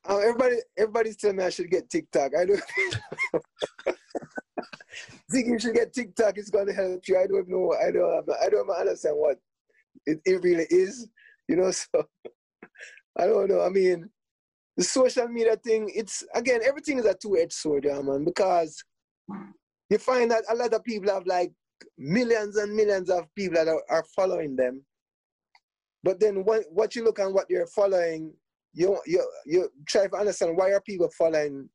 [0.07, 2.31] Uh, everybody, everybody's telling me I should get TikTok.
[2.35, 2.61] I don't.
[5.31, 6.37] think you should get TikTok.
[6.37, 7.17] It's going to help you.
[7.17, 7.73] I don't know.
[7.73, 8.29] I don't.
[8.41, 9.37] I don't understand what
[10.05, 11.07] it, it really is.
[11.47, 11.71] You know.
[11.93, 12.05] So
[13.17, 13.61] I don't know.
[13.61, 14.09] I mean,
[14.77, 15.91] the social media thing.
[15.93, 18.23] It's again, everything is a two-edged sword, yeah, man.
[18.23, 18.81] Because
[19.89, 21.51] you find that a lot of people have like
[21.97, 24.83] millions and millions of people that are, are following them.
[26.03, 28.33] But then what, what you look and what you're following
[28.73, 31.69] you you you try to understand why are people following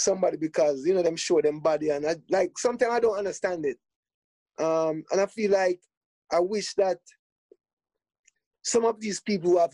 [0.00, 3.66] somebody because you know them show them body and I, like sometimes I don't understand
[3.66, 3.78] it.
[4.62, 5.80] Um, and I feel like
[6.32, 6.98] I wish that
[8.62, 9.72] some of these people who have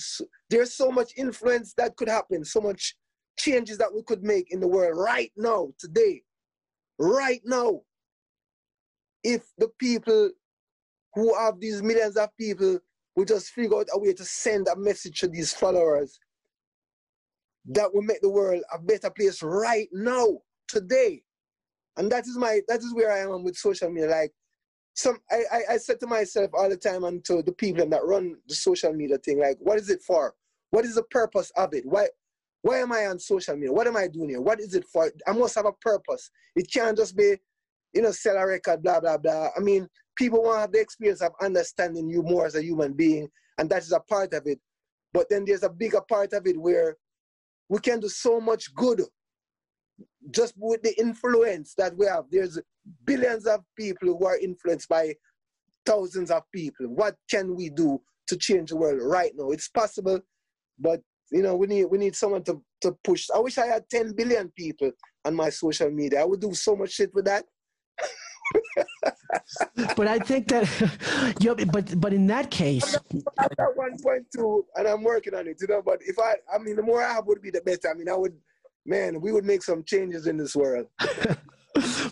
[0.50, 2.96] there's so much influence that could happen, so much
[3.38, 6.22] changes that we could make in the world right now, today,
[6.98, 7.82] right now.
[9.24, 10.30] If the people
[11.14, 12.78] who have these millions of people
[13.16, 16.18] we just figure out a way to send a message to these followers
[17.68, 21.22] that will make the world a better place right now, today.
[21.96, 24.10] And that is my that is where I am with social media.
[24.10, 24.32] Like
[24.94, 28.04] some I, I, I said to myself all the time and to the people that
[28.04, 30.34] run the social media thing, like, what is it for?
[30.70, 31.84] What is the purpose of it?
[31.86, 32.08] Why
[32.62, 33.72] why am I on social media?
[33.72, 34.40] What am I doing here?
[34.40, 35.10] What is it for?
[35.26, 36.30] I must have a purpose.
[36.56, 37.36] It can't just be,
[37.92, 39.50] you know, sell a record, blah, blah, blah.
[39.56, 43.70] I mean, people want the experience of understanding you more as a human being, and
[43.70, 44.58] that is a part of it.
[45.12, 46.96] But then there's a bigger part of it where
[47.68, 49.02] we can do so much good
[50.30, 52.24] just with the influence that we have.
[52.30, 52.58] There's
[53.04, 55.14] billions of people who are influenced by
[55.84, 56.86] thousands of people.
[56.86, 59.50] What can we do to change the world right now?
[59.50, 60.20] It's possible,
[60.78, 61.00] but
[61.32, 63.26] you know, we need we need someone to, to push.
[63.34, 64.90] I wish I had 10 billion people
[65.24, 66.20] on my social media.
[66.20, 67.44] I would do so much shit with that.
[69.96, 72.96] But I think that, yeah, but but in that case,
[73.38, 75.58] I got one point two, and I'm working on it.
[75.60, 77.90] You know, but if I, I mean, the more I have would be the better.
[77.90, 78.34] I mean, I would,
[78.84, 80.86] man, we would make some changes in this world.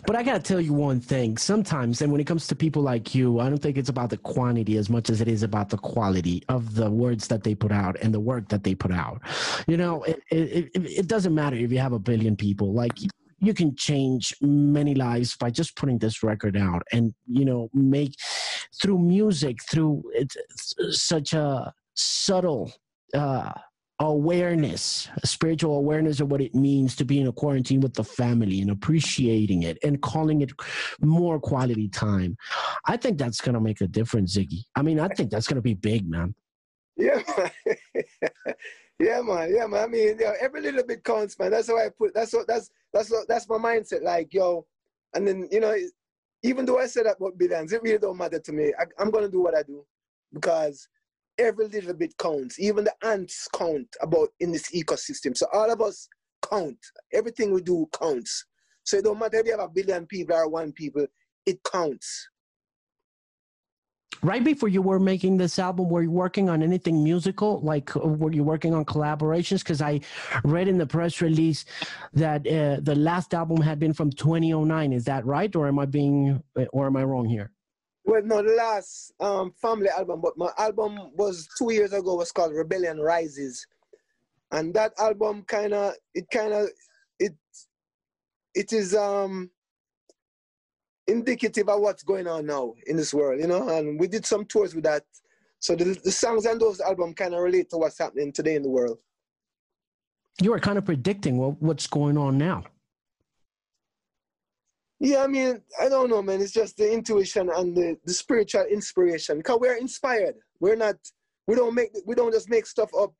[0.05, 1.37] but I got to tell you one thing.
[1.37, 4.17] Sometimes, and when it comes to people like you, I don't think it's about the
[4.17, 7.71] quantity as much as it is about the quality of the words that they put
[7.71, 9.21] out and the work that they put out.
[9.67, 12.73] You know, it, it, it, it doesn't matter if you have a billion people.
[12.73, 12.97] Like,
[13.39, 18.13] you can change many lives by just putting this record out and you know make
[18.81, 20.03] through music through
[20.89, 22.71] such a subtle
[23.13, 23.51] uh
[23.99, 28.61] awareness, spiritual awareness of what it means to be in a quarantine with the family
[28.61, 30.51] and appreciating it and calling it
[30.99, 32.35] more quality time.
[32.85, 34.63] I think that's going to make a difference, Ziggy.
[34.75, 36.35] I mean, I think that's going to be big, man.
[36.97, 37.21] Yeah.
[38.99, 39.53] Yeah, man.
[39.53, 39.83] Yeah, man.
[39.83, 41.51] I mean, every little bit counts, man.
[41.51, 42.13] That's how I put.
[42.13, 42.47] That's what.
[42.47, 44.03] That's that's what, that's my mindset.
[44.03, 44.65] Like, yo,
[45.13, 45.75] and then you know,
[46.43, 48.73] even though I said that about billions, it really don't matter to me.
[48.79, 49.85] I, I'm gonna do what I do
[50.33, 50.87] because
[51.37, 52.57] every little bit counts.
[52.59, 55.35] Even the ants count about in this ecosystem.
[55.35, 56.07] So all of us
[56.49, 56.77] count.
[57.13, 58.45] Everything we do counts.
[58.83, 61.05] So it don't matter if you have a billion people or one people.
[61.45, 62.29] It counts
[64.25, 67.59] right before you were making this album were you working on anything musical?
[67.61, 69.59] Like uh, were you working on collaborations?
[69.59, 70.01] Because i
[70.43, 71.65] read in the press release
[72.13, 75.55] that uh, the last album had been from 2009 is that right?
[75.55, 77.51] Or am i being uh, or am i wrong here?
[78.03, 82.31] Well no the last um, family album but my album was two years ago was
[82.31, 83.65] called rebellion rises.
[84.51, 86.69] And that album kind of it kind of
[87.19, 87.35] it
[88.53, 89.51] it is um
[91.07, 93.69] indicative of what's going on now in this world, you know.
[93.69, 95.03] And we did some tours with that.
[95.59, 98.63] So the, the songs and those albums kind of relate to what's happening today in
[98.63, 98.97] the world.
[100.41, 102.63] You are kind of predicting what, what's going on now.
[104.99, 106.41] Yeah, I mean, I don't know, man.
[106.41, 109.37] It's just the intuition and the, the spiritual inspiration.
[109.37, 110.35] Because we're inspired.
[110.59, 110.95] We're not,
[111.47, 113.13] we don't make, we don't just make stuff up.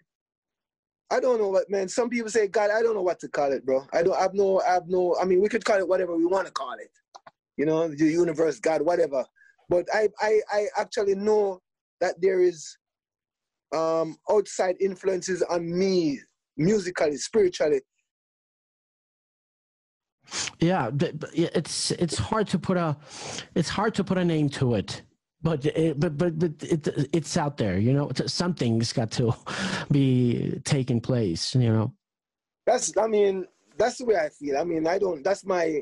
[1.11, 1.87] I don't know what, man.
[1.87, 2.71] Some people say God.
[2.71, 3.85] I don't know what to call it, bro.
[3.93, 5.15] I don't I have no, I have no.
[5.21, 6.89] I mean, we could call it whatever we want to call it
[7.57, 9.23] you know, the universe, God, whatever.
[9.69, 11.61] But I, I, I actually know
[12.01, 12.77] that there is
[13.75, 16.19] um, outside influences on me
[16.57, 17.81] musically, spiritually.
[20.59, 20.89] Yeah,
[21.33, 22.97] it's it's hard to put a
[23.53, 25.03] it's hard to put a name to it,
[25.43, 27.77] but it, but but, but it, it's out there.
[27.77, 29.35] You know, something's got to
[29.91, 31.53] be taking place.
[31.53, 31.93] You know.
[32.65, 33.45] That's I mean
[33.77, 34.57] that's the way I feel.
[34.57, 35.23] I mean I don't.
[35.23, 35.81] That's my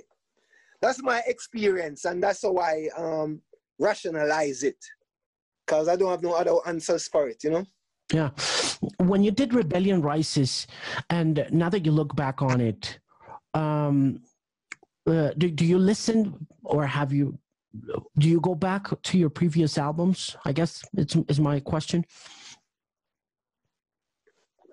[0.84, 3.42] that's my experience, and that's how I um,
[3.80, 4.76] rationalize it,
[5.66, 7.66] because I don't have no other answers for it, you know.
[8.14, 8.32] Yeah,
[8.98, 10.68] when you did Rebellion Rises,
[11.10, 13.00] and now that you look back on it,
[13.54, 14.20] um,
[15.08, 17.40] uh, do do you listen or have you?
[18.20, 20.36] Do you go back to your previous albums?
[20.46, 22.06] I guess it's is my question.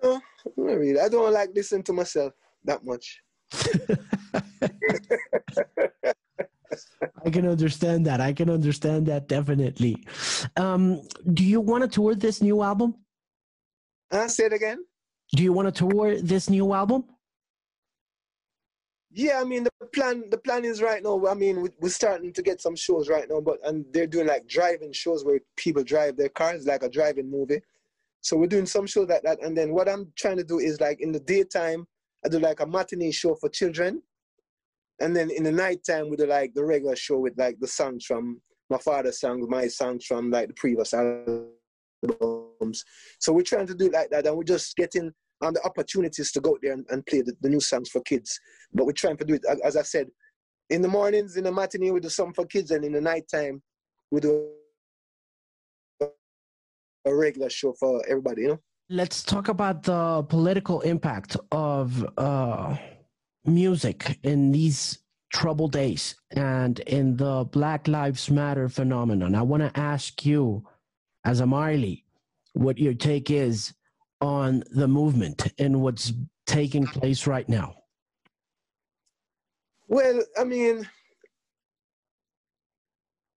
[0.03, 0.99] No, not really.
[0.99, 2.33] I don't like listening to myself
[2.65, 3.21] that much.
[7.25, 8.21] I can understand that.
[8.21, 10.05] I can understand that definitely.
[10.57, 11.01] Um,
[11.33, 12.95] do you want to tour this new album?
[14.09, 14.85] Uh, say it again.
[15.35, 17.05] Do you want to tour this new album?
[19.13, 20.29] Yeah, I mean the plan.
[20.29, 21.25] The plan is right now.
[21.27, 24.47] I mean we're starting to get some shows right now, but and they're doing like
[24.47, 27.61] driving shows where people drive their cars, like a driving movie.
[28.21, 29.43] So we're doing some shows like that.
[29.43, 31.87] And then what I'm trying to do is like in the daytime,
[32.23, 34.01] I do like a matinee show for children.
[35.01, 38.05] And then in the nighttime, we do like the regular show with like the songs
[38.05, 38.39] from
[38.69, 41.49] my father's songs, my songs from like the previous albums.
[43.19, 44.27] So we're trying to do like that.
[44.27, 47.49] And we're just getting um, the opportunities to go there and, and play the, the,
[47.49, 48.39] new songs for kids.
[48.73, 50.07] But we're trying to do it, as I said,
[50.69, 52.69] in the mornings, in the matinee, we do some for kids.
[52.71, 53.61] And in the nighttime,
[54.11, 54.49] we do
[57.05, 58.59] a regular show for everybody, you know?
[58.89, 62.75] Let's talk about the political impact of uh,
[63.45, 64.99] music in these
[65.33, 69.35] troubled days and in the Black Lives Matter phenomenon.
[69.35, 70.67] I want to ask you,
[71.25, 72.05] as a Marley,
[72.53, 73.73] what your take is
[74.19, 76.13] on the movement and what's
[76.45, 77.75] taking place right now.
[79.87, 80.87] Well, I mean,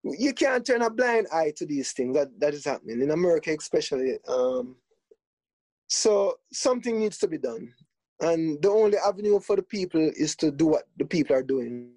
[0.03, 3.55] you can't turn a blind eye to these things that, that is happening in America,
[3.59, 4.19] especially.
[4.29, 4.77] Um,
[5.89, 7.73] so something needs to be done,
[8.21, 11.91] and the only avenue for the people is to do what the people are doing,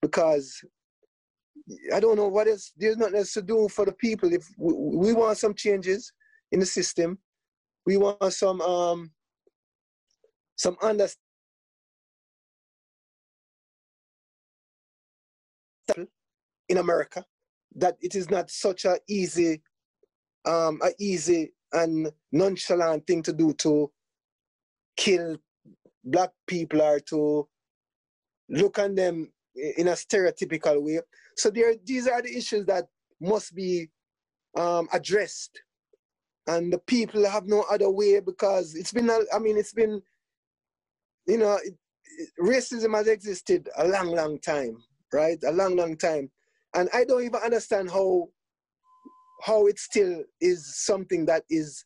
[0.00, 0.62] because
[1.94, 2.72] I don't know what else.
[2.76, 4.32] There's nothing else to do for the people.
[4.32, 6.12] If we, we want some changes
[6.52, 7.18] in the system,
[7.86, 9.10] we want some um,
[10.56, 11.16] some understanding
[16.68, 17.24] in America
[17.76, 19.62] that it is not such a easy,
[20.44, 23.90] um, a easy and nonchalant thing to do to
[24.96, 25.36] kill
[26.04, 27.46] black people or to
[28.48, 29.30] look on them
[29.76, 31.00] in a stereotypical way.
[31.36, 32.86] So there, these are the issues that
[33.20, 33.88] must be
[34.56, 35.60] um, addressed,
[36.46, 39.10] and the people have no other way because it's been.
[39.10, 40.02] I mean, it's been.
[41.26, 41.74] You know, it,
[42.18, 44.76] it, racism has existed a long, long time,
[45.12, 45.38] right?
[45.46, 46.30] A long, long time
[46.74, 48.28] and I don't even understand how
[49.42, 51.84] how it still is something that is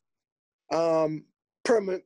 [0.73, 1.25] um,
[1.65, 2.03] permanent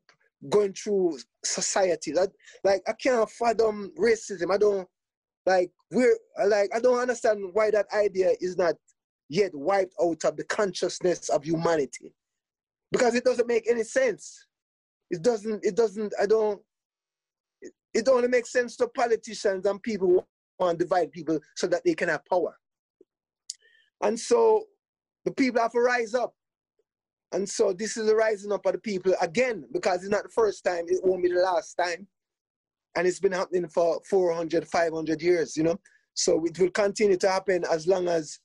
[0.49, 2.13] going through society.
[2.13, 2.31] That
[2.65, 4.53] like I can't fathom racism.
[4.53, 4.89] I don't
[5.47, 6.17] like we're
[6.47, 8.75] like I don't understand why that idea is not
[9.29, 12.15] yet wiped out of the consciousness of humanity
[12.91, 14.47] because it doesn't make any sense.
[15.11, 15.65] It doesn't.
[15.65, 16.13] It doesn't.
[16.21, 16.61] I don't.
[17.63, 20.25] It, it only makes sense to politicians and people who
[20.59, 22.57] want to divide people so that they can have power.
[24.03, 24.65] And so
[25.25, 26.35] the people have to rise up.
[27.33, 30.29] And so this is the rising up of the people again, because it's not the
[30.31, 32.07] first time, it won't be the last time.
[32.97, 35.79] And it's been happening for 400, 500 years, you know?
[36.15, 38.41] So it will continue to happen as long as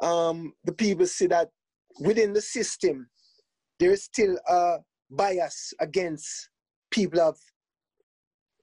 [0.00, 1.48] um, the people see that
[2.00, 3.08] within the system,
[3.80, 4.78] there is still a
[5.10, 6.50] bias against
[6.90, 7.38] people of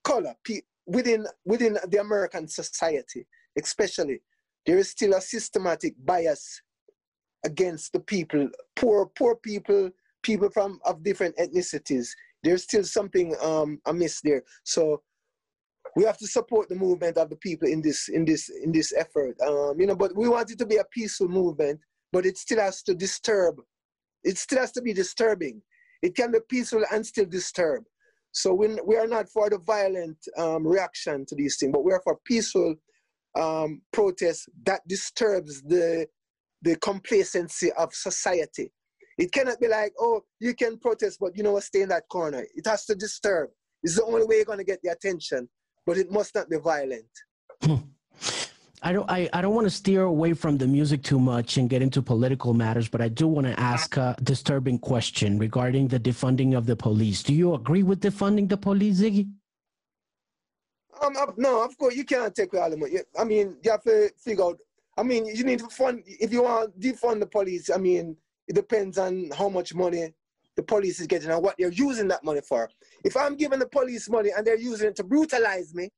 [0.03, 3.25] color pe- within, within the American society,
[3.57, 4.21] especially
[4.65, 6.61] there is still a systematic bias
[7.44, 9.89] against the people, poor, poor people,
[10.22, 12.10] people from of different ethnicities.
[12.44, 14.44] There's still something um, amiss there.
[14.64, 15.02] So
[15.96, 18.94] we have to support the movement of the people in this in this in this
[18.94, 19.39] effort.
[19.41, 21.80] Um, you know, but we want it to be a peaceful movement,
[22.12, 23.62] but it still has to disturb.
[24.24, 25.62] It still has to be disturbing.
[26.02, 27.84] It can be peaceful and still disturb.
[28.32, 31.94] So we, we are not for the violent um, reaction to these things, but we
[31.94, 32.76] are for peaceful
[33.36, 36.08] um, protest that disturbs the
[36.64, 38.72] the complacency of society.
[39.18, 42.07] It cannot be like, oh, you can protest, but you know what, stay in that
[42.09, 42.43] corner.
[42.55, 43.49] It has to disturb.
[43.84, 45.49] It's the only way you're going to get the attention,
[45.86, 47.05] but it must not be violent.
[48.86, 49.09] I don't.
[49.09, 52.01] I, I don't want to steer away from the music too much and get into
[52.01, 56.66] political matters, but I do want to ask a disturbing question regarding the defunding of
[56.66, 57.24] the police.
[57.24, 59.30] Do you agree with defunding the police, Ziggy?
[61.01, 62.97] Um, no, of course you can't take away all the money.
[63.18, 64.57] I mean, you have to figure out.
[64.98, 67.70] I mean, you need to fund if you want to defund the police.
[67.70, 68.16] I mean,
[68.48, 70.14] it depends on how much money
[70.56, 72.70] the police is getting and what they're using that money for.
[73.04, 75.89] If I'm giving the police money and they're using it to brutalize me,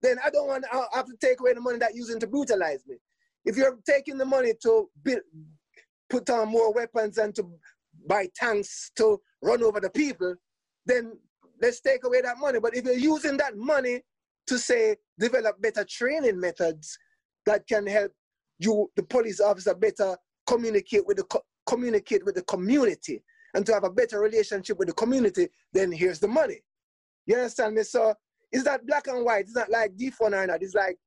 [0.00, 2.86] then I don't want to have to take away the money that using to brutalize
[2.86, 2.96] me.
[3.44, 5.20] If you're taking the money to build,
[6.08, 7.50] put on more weapons and to
[8.06, 10.34] buy tanks to run over the people,
[10.86, 11.12] then
[11.60, 12.60] let's take away that money.
[12.60, 14.02] But if you're using that money
[14.46, 16.96] to say develop better training methods
[17.44, 18.12] that can help
[18.58, 23.22] you, the police officer, better communicate with the co- communicate with the community
[23.54, 26.60] and to have a better relationship with the community, then here's the money.
[27.26, 27.82] You understand me?
[27.82, 28.14] So
[28.52, 29.42] it's not black and white.
[29.42, 30.62] It's not like defund or not.
[30.62, 30.98] It's like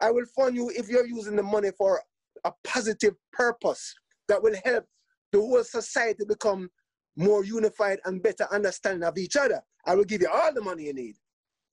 [0.00, 2.00] I will fund you if you're using the money for
[2.44, 3.94] a positive purpose
[4.28, 4.84] that will help
[5.32, 6.70] the whole society become
[7.16, 9.60] more unified and better understanding of each other.
[9.84, 11.16] I will give you all the money you need.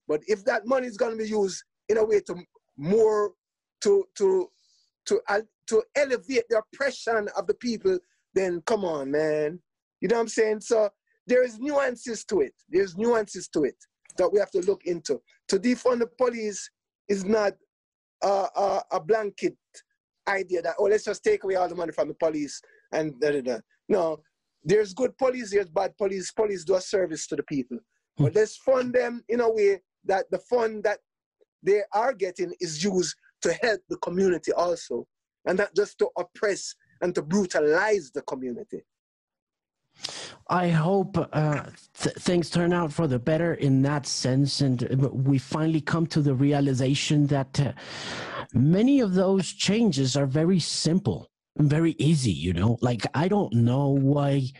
[0.08, 2.36] But if that money is going to be used in a way to
[2.78, 3.34] more
[3.82, 4.50] to to
[5.08, 7.98] to uh, to elevate the oppression of the people,
[8.34, 9.60] then come on, man.
[10.02, 10.62] You know what I'm saying?
[10.62, 10.90] So
[11.28, 12.54] there is nuances to it.
[12.70, 13.78] There's nuances to it
[14.18, 15.22] that we have to look into.
[15.50, 16.70] To defund the police
[17.10, 17.54] is not
[18.22, 19.58] a, blanket
[20.28, 23.32] idea that, oh, let's just take away all the money from the police and da
[23.32, 23.58] da da.
[23.90, 24.22] No,
[24.64, 26.32] there's good police, there's bad police.
[26.32, 27.78] Police do a service to the people.
[28.18, 28.38] But hmm.
[28.40, 31.00] let's fund them in a way that the fund that
[31.62, 33.16] they are getting is used
[33.46, 35.08] to help the community also,
[35.46, 38.82] and not just to oppress and to brutalize the community.
[40.50, 41.64] I hope uh,
[42.02, 44.82] th- things turn out for the better in that sense, and
[45.30, 47.72] we finally come to the realization that uh,
[48.54, 51.20] many of those changes are very simple
[51.58, 52.32] and very easy.
[52.48, 54.52] You know, like I don't know why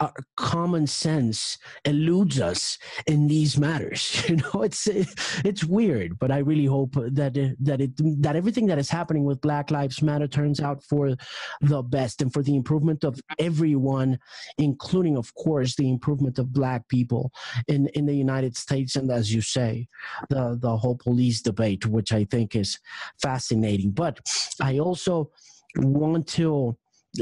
[0.00, 4.24] our common sense eludes us in these matters.
[4.30, 8.78] You know, it's it's weird, but I really hope that that it that everything that
[8.78, 11.16] is happening with Black Lives Matter turns out for
[11.60, 14.18] the best and for the improvement of everyone,
[14.58, 17.32] including, of course, the improvement of Black people
[17.66, 18.94] in in the United States.
[18.94, 19.88] And as you say,
[20.28, 22.78] the the whole police debate, which I think is
[23.20, 23.90] fascinating.
[23.90, 24.20] But
[24.60, 25.32] I also
[25.76, 26.76] want to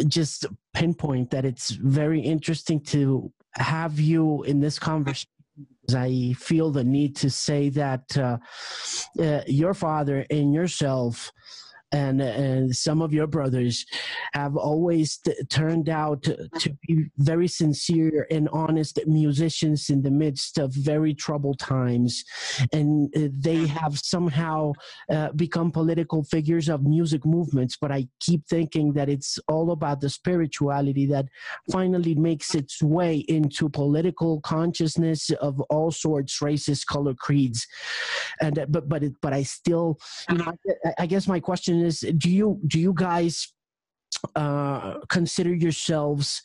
[0.07, 5.29] just pinpoint that it's very interesting to have you in this conversation.
[5.95, 8.37] I feel the need to say that uh,
[9.19, 11.33] uh, your father and yourself
[11.93, 13.87] and, and some of your brothers
[14.35, 20.11] have always t- turned out to, to, be very sincere and honest musicians in the
[20.11, 22.25] midst of very troubled times.
[22.73, 24.73] And uh, they have somehow
[25.11, 27.77] uh, become political figures of music movements.
[27.81, 31.27] But I keep thinking that it's all about the spirituality that
[31.71, 37.67] finally makes its way into political consciousness of all sorts, races, color, creeds.
[38.41, 39.99] And but but it, but I still,
[40.31, 40.53] you know,
[40.99, 43.53] I guess my question is do you do you guys
[44.35, 46.43] uh, consider yourselves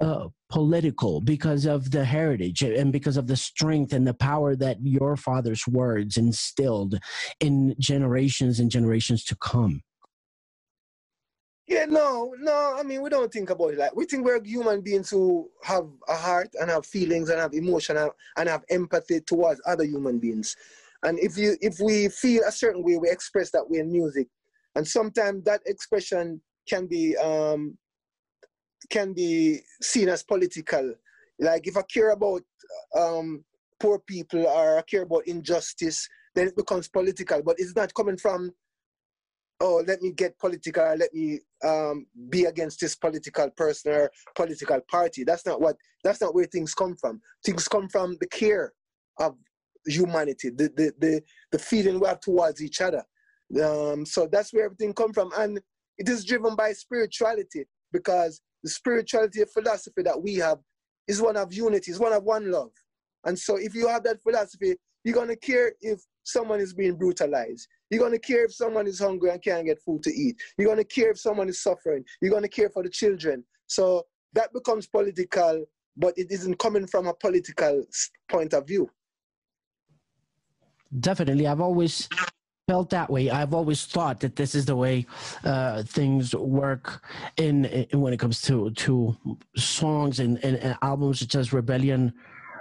[0.00, 4.78] uh, political because of the heritage and because of the strength and the power that
[4.82, 6.98] your father's words instilled
[7.40, 9.82] in generations and generations to come?
[11.68, 12.74] Yeah, no, no.
[12.76, 15.86] I mean, we don't think about it like we think we're human beings who have
[16.08, 20.18] a heart and have feelings and have emotion and, and have empathy towards other human
[20.18, 20.56] beings.
[21.04, 24.28] And if you if we feel a certain way, we express that way in music
[24.74, 27.76] and sometimes that expression can be um,
[28.90, 30.94] can be seen as political.
[31.38, 32.42] Like if I care about
[32.96, 33.44] um,
[33.80, 37.42] poor people or I care about injustice, then it becomes political.
[37.42, 38.52] But it's not coming from
[39.62, 44.80] oh let me get political let me um, be against this political person or political
[44.90, 48.72] party that's not what that's not where things come from things come from the care
[49.20, 49.36] of
[49.86, 53.04] humanity the the the, the feeling we have towards each other
[53.60, 55.30] um, so that's where everything come from.
[55.36, 55.60] And
[55.98, 60.58] it is driven by spirituality because the spirituality philosophy that we have
[61.08, 62.70] is one of unity, is one of one love.
[63.24, 67.66] And so if you have that philosophy, you're gonna care if someone is being brutalized.
[67.90, 70.40] You're gonna care if someone is hungry and can't get food to eat.
[70.56, 72.04] You're gonna care if someone is suffering.
[72.20, 73.44] You're gonna care for the children.
[73.66, 75.64] So that becomes political,
[75.96, 77.84] but it isn't coming from a political
[78.30, 78.88] point of view.
[81.00, 81.46] Definitely.
[81.46, 82.08] I've always
[82.72, 83.28] felt that way.
[83.28, 85.04] I've always thought that this is the way
[85.44, 87.04] uh, things work
[87.36, 88.90] in, in, when it comes to to
[89.56, 92.04] songs and, and, and, albums such as Rebellion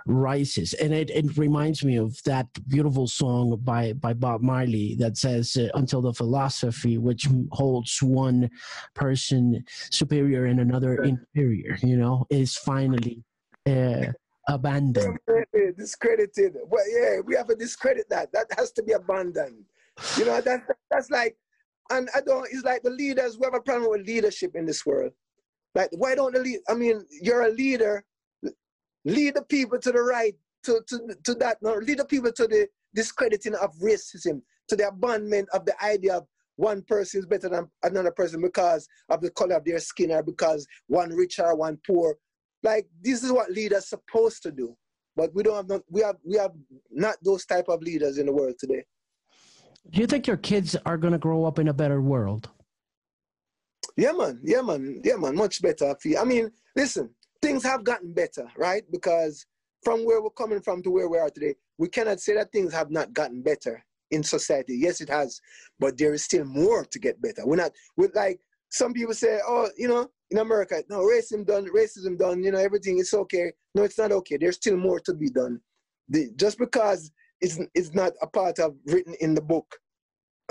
[0.06, 5.16] Rises, and it, it reminds me of that beautiful song by by Bob Marley that
[5.16, 7.24] says uh, "Until the philosophy which
[7.60, 8.50] holds one
[9.04, 9.64] person
[10.00, 13.24] superior and another inferior, you know, is finally."
[13.76, 14.12] Uh,
[14.48, 15.20] abandoned.
[15.78, 16.54] Discredited.
[16.72, 18.32] Well, yeah, we have to discredit that.
[18.34, 19.64] That has to be abandoned.
[20.18, 21.36] You know, that, that's like,
[21.90, 24.86] and I don't, it's like the leaders, we have a problem with leadership in this
[24.86, 25.12] world.
[25.76, 28.04] Like, why don't the lead, I mean, you're a leader,
[29.06, 32.48] lead the people to the right, to, to, to that, no, lead the people to
[32.48, 37.50] the discrediting of racism, to the abandonment of the idea of one person is better
[37.50, 41.56] than another person because of the color of their skin or because one rich or
[41.56, 42.16] one poor.
[42.64, 44.78] Like this is what leaders supposed to do,
[45.16, 46.52] but we don't have not, we have we have
[46.92, 48.84] not those type of leaders in the world today.
[49.90, 52.50] Do you think your kids are going to grow up in a better world?
[53.98, 54.40] Yeah, man.
[54.44, 55.02] Yeah, man.
[55.04, 55.36] Yeah, man.
[55.36, 55.96] Much better.
[56.20, 57.10] I mean, listen,
[57.42, 58.84] things have gotten better, right?
[58.92, 59.46] Because
[59.84, 62.74] from where we're coming from to where we are today, we cannot say that things
[62.74, 64.78] have not gotten better in society.
[64.78, 65.42] Yes, it has,
[65.80, 67.46] but there is still more to get better.
[67.46, 71.68] We're not, we're like, some people say, oh, you know, in America, no, racism done,
[71.76, 73.52] racism done, you know, everything is okay.
[73.76, 74.38] No, it's not okay.
[74.38, 75.60] There's still more to be done.
[76.08, 77.12] The, just because
[77.42, 79.78] it's, it's not a part of written in the book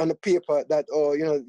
[0.01, 1.43] on the paper that oh you know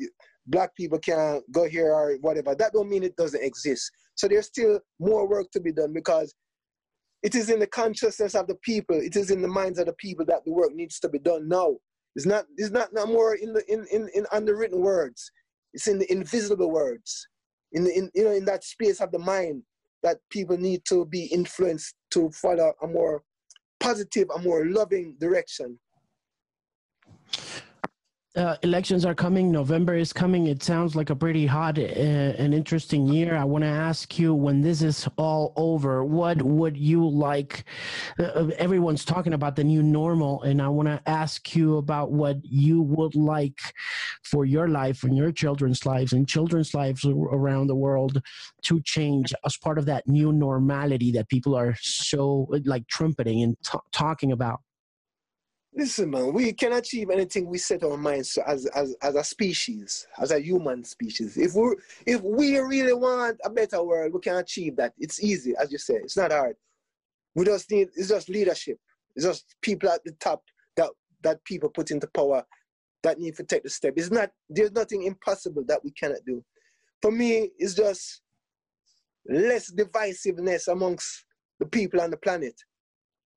[0.47, 4.47] black people can't go here or whatever that don't mean it doesn't exist So there's
[4.47, 6.33] still more work to be done because
[7.23, 9.93] it is in the consciousness of the people, it is in the minds of the
[9.93, 11.75] people that the work needs to be done now.
[12.15, 15.31] It's not it's not no more in the in, in, in underwritten words.
[15.73, 17.27] It's in the invisible words.
[17.73, 19.63] In the in you know in that space of the mind
[20.03, 23.21] that people need to be influenced to follow a more
[23.81, 25.79] positive, a more loving direction
[28.35, 29.51] uh, elections are coming.
[29.51, 30.47] November is coming.
[30.47, 33.35] It sounds like a pretty hot uh, and interesting year.
[33.35, 37.65] I want to ask you, when this is all over, what would you like?
[38.17, 42.13] Uh, uh everyone's talking about the new normal, and I want to ask you about
[42.13, 43.59] what you would like
[44.23, 48.21] for your life and your children's lives and children's lives around the world
[48.63, 53.57] to change as part of that new normality that people are so like trumpeting and
[53.91, 54.61] talking about.
[55.73, 59.23] Listen, man, we can achieve anything we set our minds to as, as, as a
[59.23, 61.37] species, as a human species.
[61.37, 64.93] If we if we really want a better world, we can achieve that.
[64.97, 65.95] It's easy, as you say.
[65.95, 66.57] It's not hard.
[67.35, 68.79] We just need it's just leadership.
[69.15, 70.43] It's just people at the top
[70.75, 70.89] that
[71.23, 72.43] that people put into power
[73.03, 73.93] that need to take the step.
[73.95, 76.43] It's not there's nothing impossible that we cannot do.
[77.01, 78.21] For me, it's just
[79.25, 81.23] less divisiveness amongst
[81.59, 82.55] the people on the planet,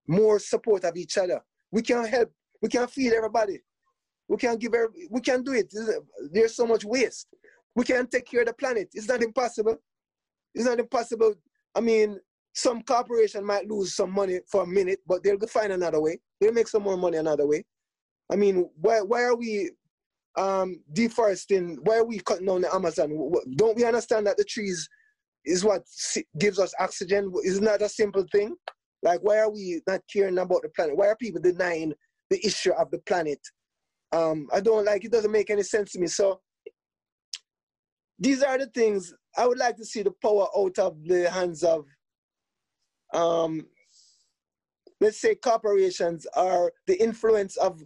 [0.09, 1.41] more support of each other
[1.74, 2.30] we can't help.
[2.62, 3.60] We can't feed everybody.
[4.28, 4.74] We can't give.
[4.74, 5.74] Every, we can't do it.
[6.32, 7.26] There's so much waste.
[7.74, 8.88] We can't take care of the planet.
[8.94, 9.76] It's not impossible.
[10.54, 11.34] It's not impossible.
[11.74, 12.20] I mean,
[12.54, 16.20] some corporation might lose some money for a minute, but they'll find another way.
[16.40, 17.64] They'll make some more money another way.
[18.30, 19.72] I mean, why why are we
[20.36, 21.78] um, deforesting?
[21.82, 23.10] Why are we cutting down the Amazon?
[23.56, 24.88] Don't we understand that the trees
[25.44, 25.82] is what
[26.38, 27.32] gives us oxygen?
[27.44, 28.54] Isn't that a simple thing?
[29.05, 30.96] Like, why are we not caring about the planet?
[30.96, 31.92] Why are people denying
[32.30, 33.38] the issue of the planet?
[34.12, 35.12] Um, I don't like it.
[35.12, 36.07] Doesn't make any sense to me.
[36.07, 36.40] So
[38.18, 41.62] these are the things I would like to see the power out of the hands
[41.62, 41.84] of,
[43.12, 43.66] um,
[45.00, 47.82] let's say, corporations or the influence of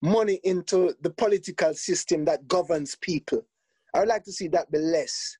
[0.00, 3.44] money into the political system that governs people.
[3.94, 5.36] I would like to see that be less.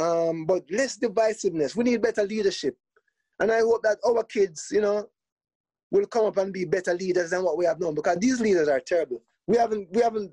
[0.00, 1.74] Um, but less divisiveness.
[1.74, 2.76] We need better leadership.
[3.40, 5.08] And I hope that our kids, you know,
[5.90, 8.68] will come up and be better leaders than what we have known because these leaders
[8.68, 9.22] are terrible.
[9.46, 10.32] We haven't, we haven't,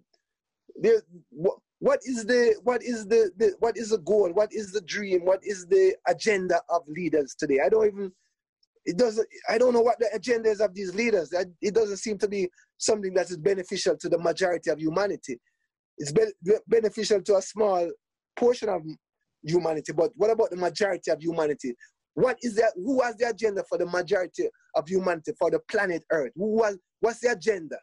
[1.30, 4.32] what, what is the, what is the, the, what is the goal?
[4.34, 5.26] What is the dream?
[5.26, 7.60] What is the agenda of leaders today?
[7.66, 8.12] I don't even,
[8.86, 11.34] it doesn't, I don't know what the agenda is of these leaders.
[11.62, 15.40] It doesn't seem to be something that is beneficial to the majority of humanity.
[15.98, 16.26] It's be,
[16.68, 17.90] beneficial to a small
[18.36, 18.84] portion of
[19.44, 21.74] humanity, but what about the majority of humanity?
[22.18, 22.74] What is that?
[22.76, 26.32] Who has the agenda for the majority of humanity, for the planet Earth?
[26.36, 27.78] Who was, what's the agenda?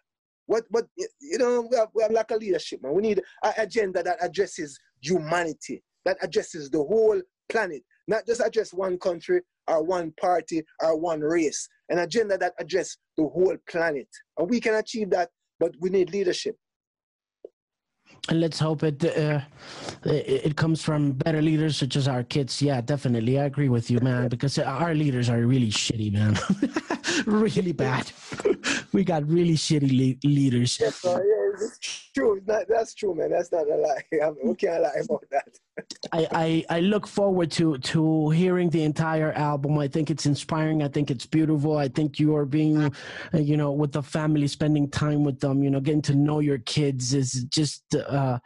[0.46, 2.94] What, what, you know, we have, we have lack of leadership, man.
[2.94, 8.74] We need an agenda that addresses humanity, that addresses the whole planet, not just address
[8.74, 14.08] one country or one party or one race, an agenda that addresses the whole planet.
[14.36, 15.30] And we can achieve that,
[15.60, 16.56] but we need leadership
[18.28, 19.40] and let's hope it, uh,
[20.04, 22.62] it comes from better leaders such as our kids.
[22.62, 24.28] Yeah, definitely, I agree with you, man.
[24.28, 26.38] Because our leaders are really shitty, man.
[27.26, 28.10] really bad.
[28.92, 30.78] we got really shitty le- leaders.
[30.80, 30.90] Yeah,
[31.60, 32.40] it's true.
[32.46, 33.30] That, that's true, man.
[33.30, 34.04] That's not a lie.
[34.22, 35.58] I we can't lie about that.
[36.12, 39.76] I, I, I look forward to to hearing the entire album.
[39.78, 40.82] I think it's inspiring.
[40.82, 41.76] I think it's beautiful.
[41.76, 42.90] I think you are being, uh,
[43.38, 45.64] you know, with the family, spending time with them.
[45.64, 48.38] You know, getting to know your kids is just uh,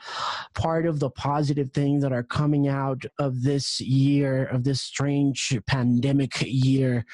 [0.55, 5.59] part of the positive things that are coming out of this year of this strange
[5.66, 7.05] pandemic year.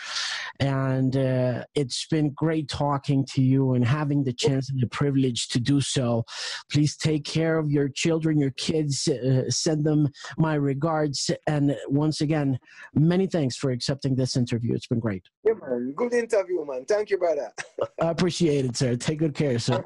[0.60, 5.48] And uh, it's been great talking to you and having the chance and the privilege
[5.48, 6.24] to do so.
[6.70, 9.08] Please take care of your children, your kids.
[9.08, 10.03] Uh, send them
[10.38, 11.30] my regards.
[11.46, 12.58] And once again,
[12.94, 14.74] many thanks for accepting this interview.
[14.74, 15.24] It's been great.
[15.44, 15.92] Yeah, man.
[15.96, 16.84] Good interview, man.
[16.86, 17.52] Thank you, brother.
[18.00, 18.96] I appreciate it, sir.
[18.96, 19.84] Take good care, sir.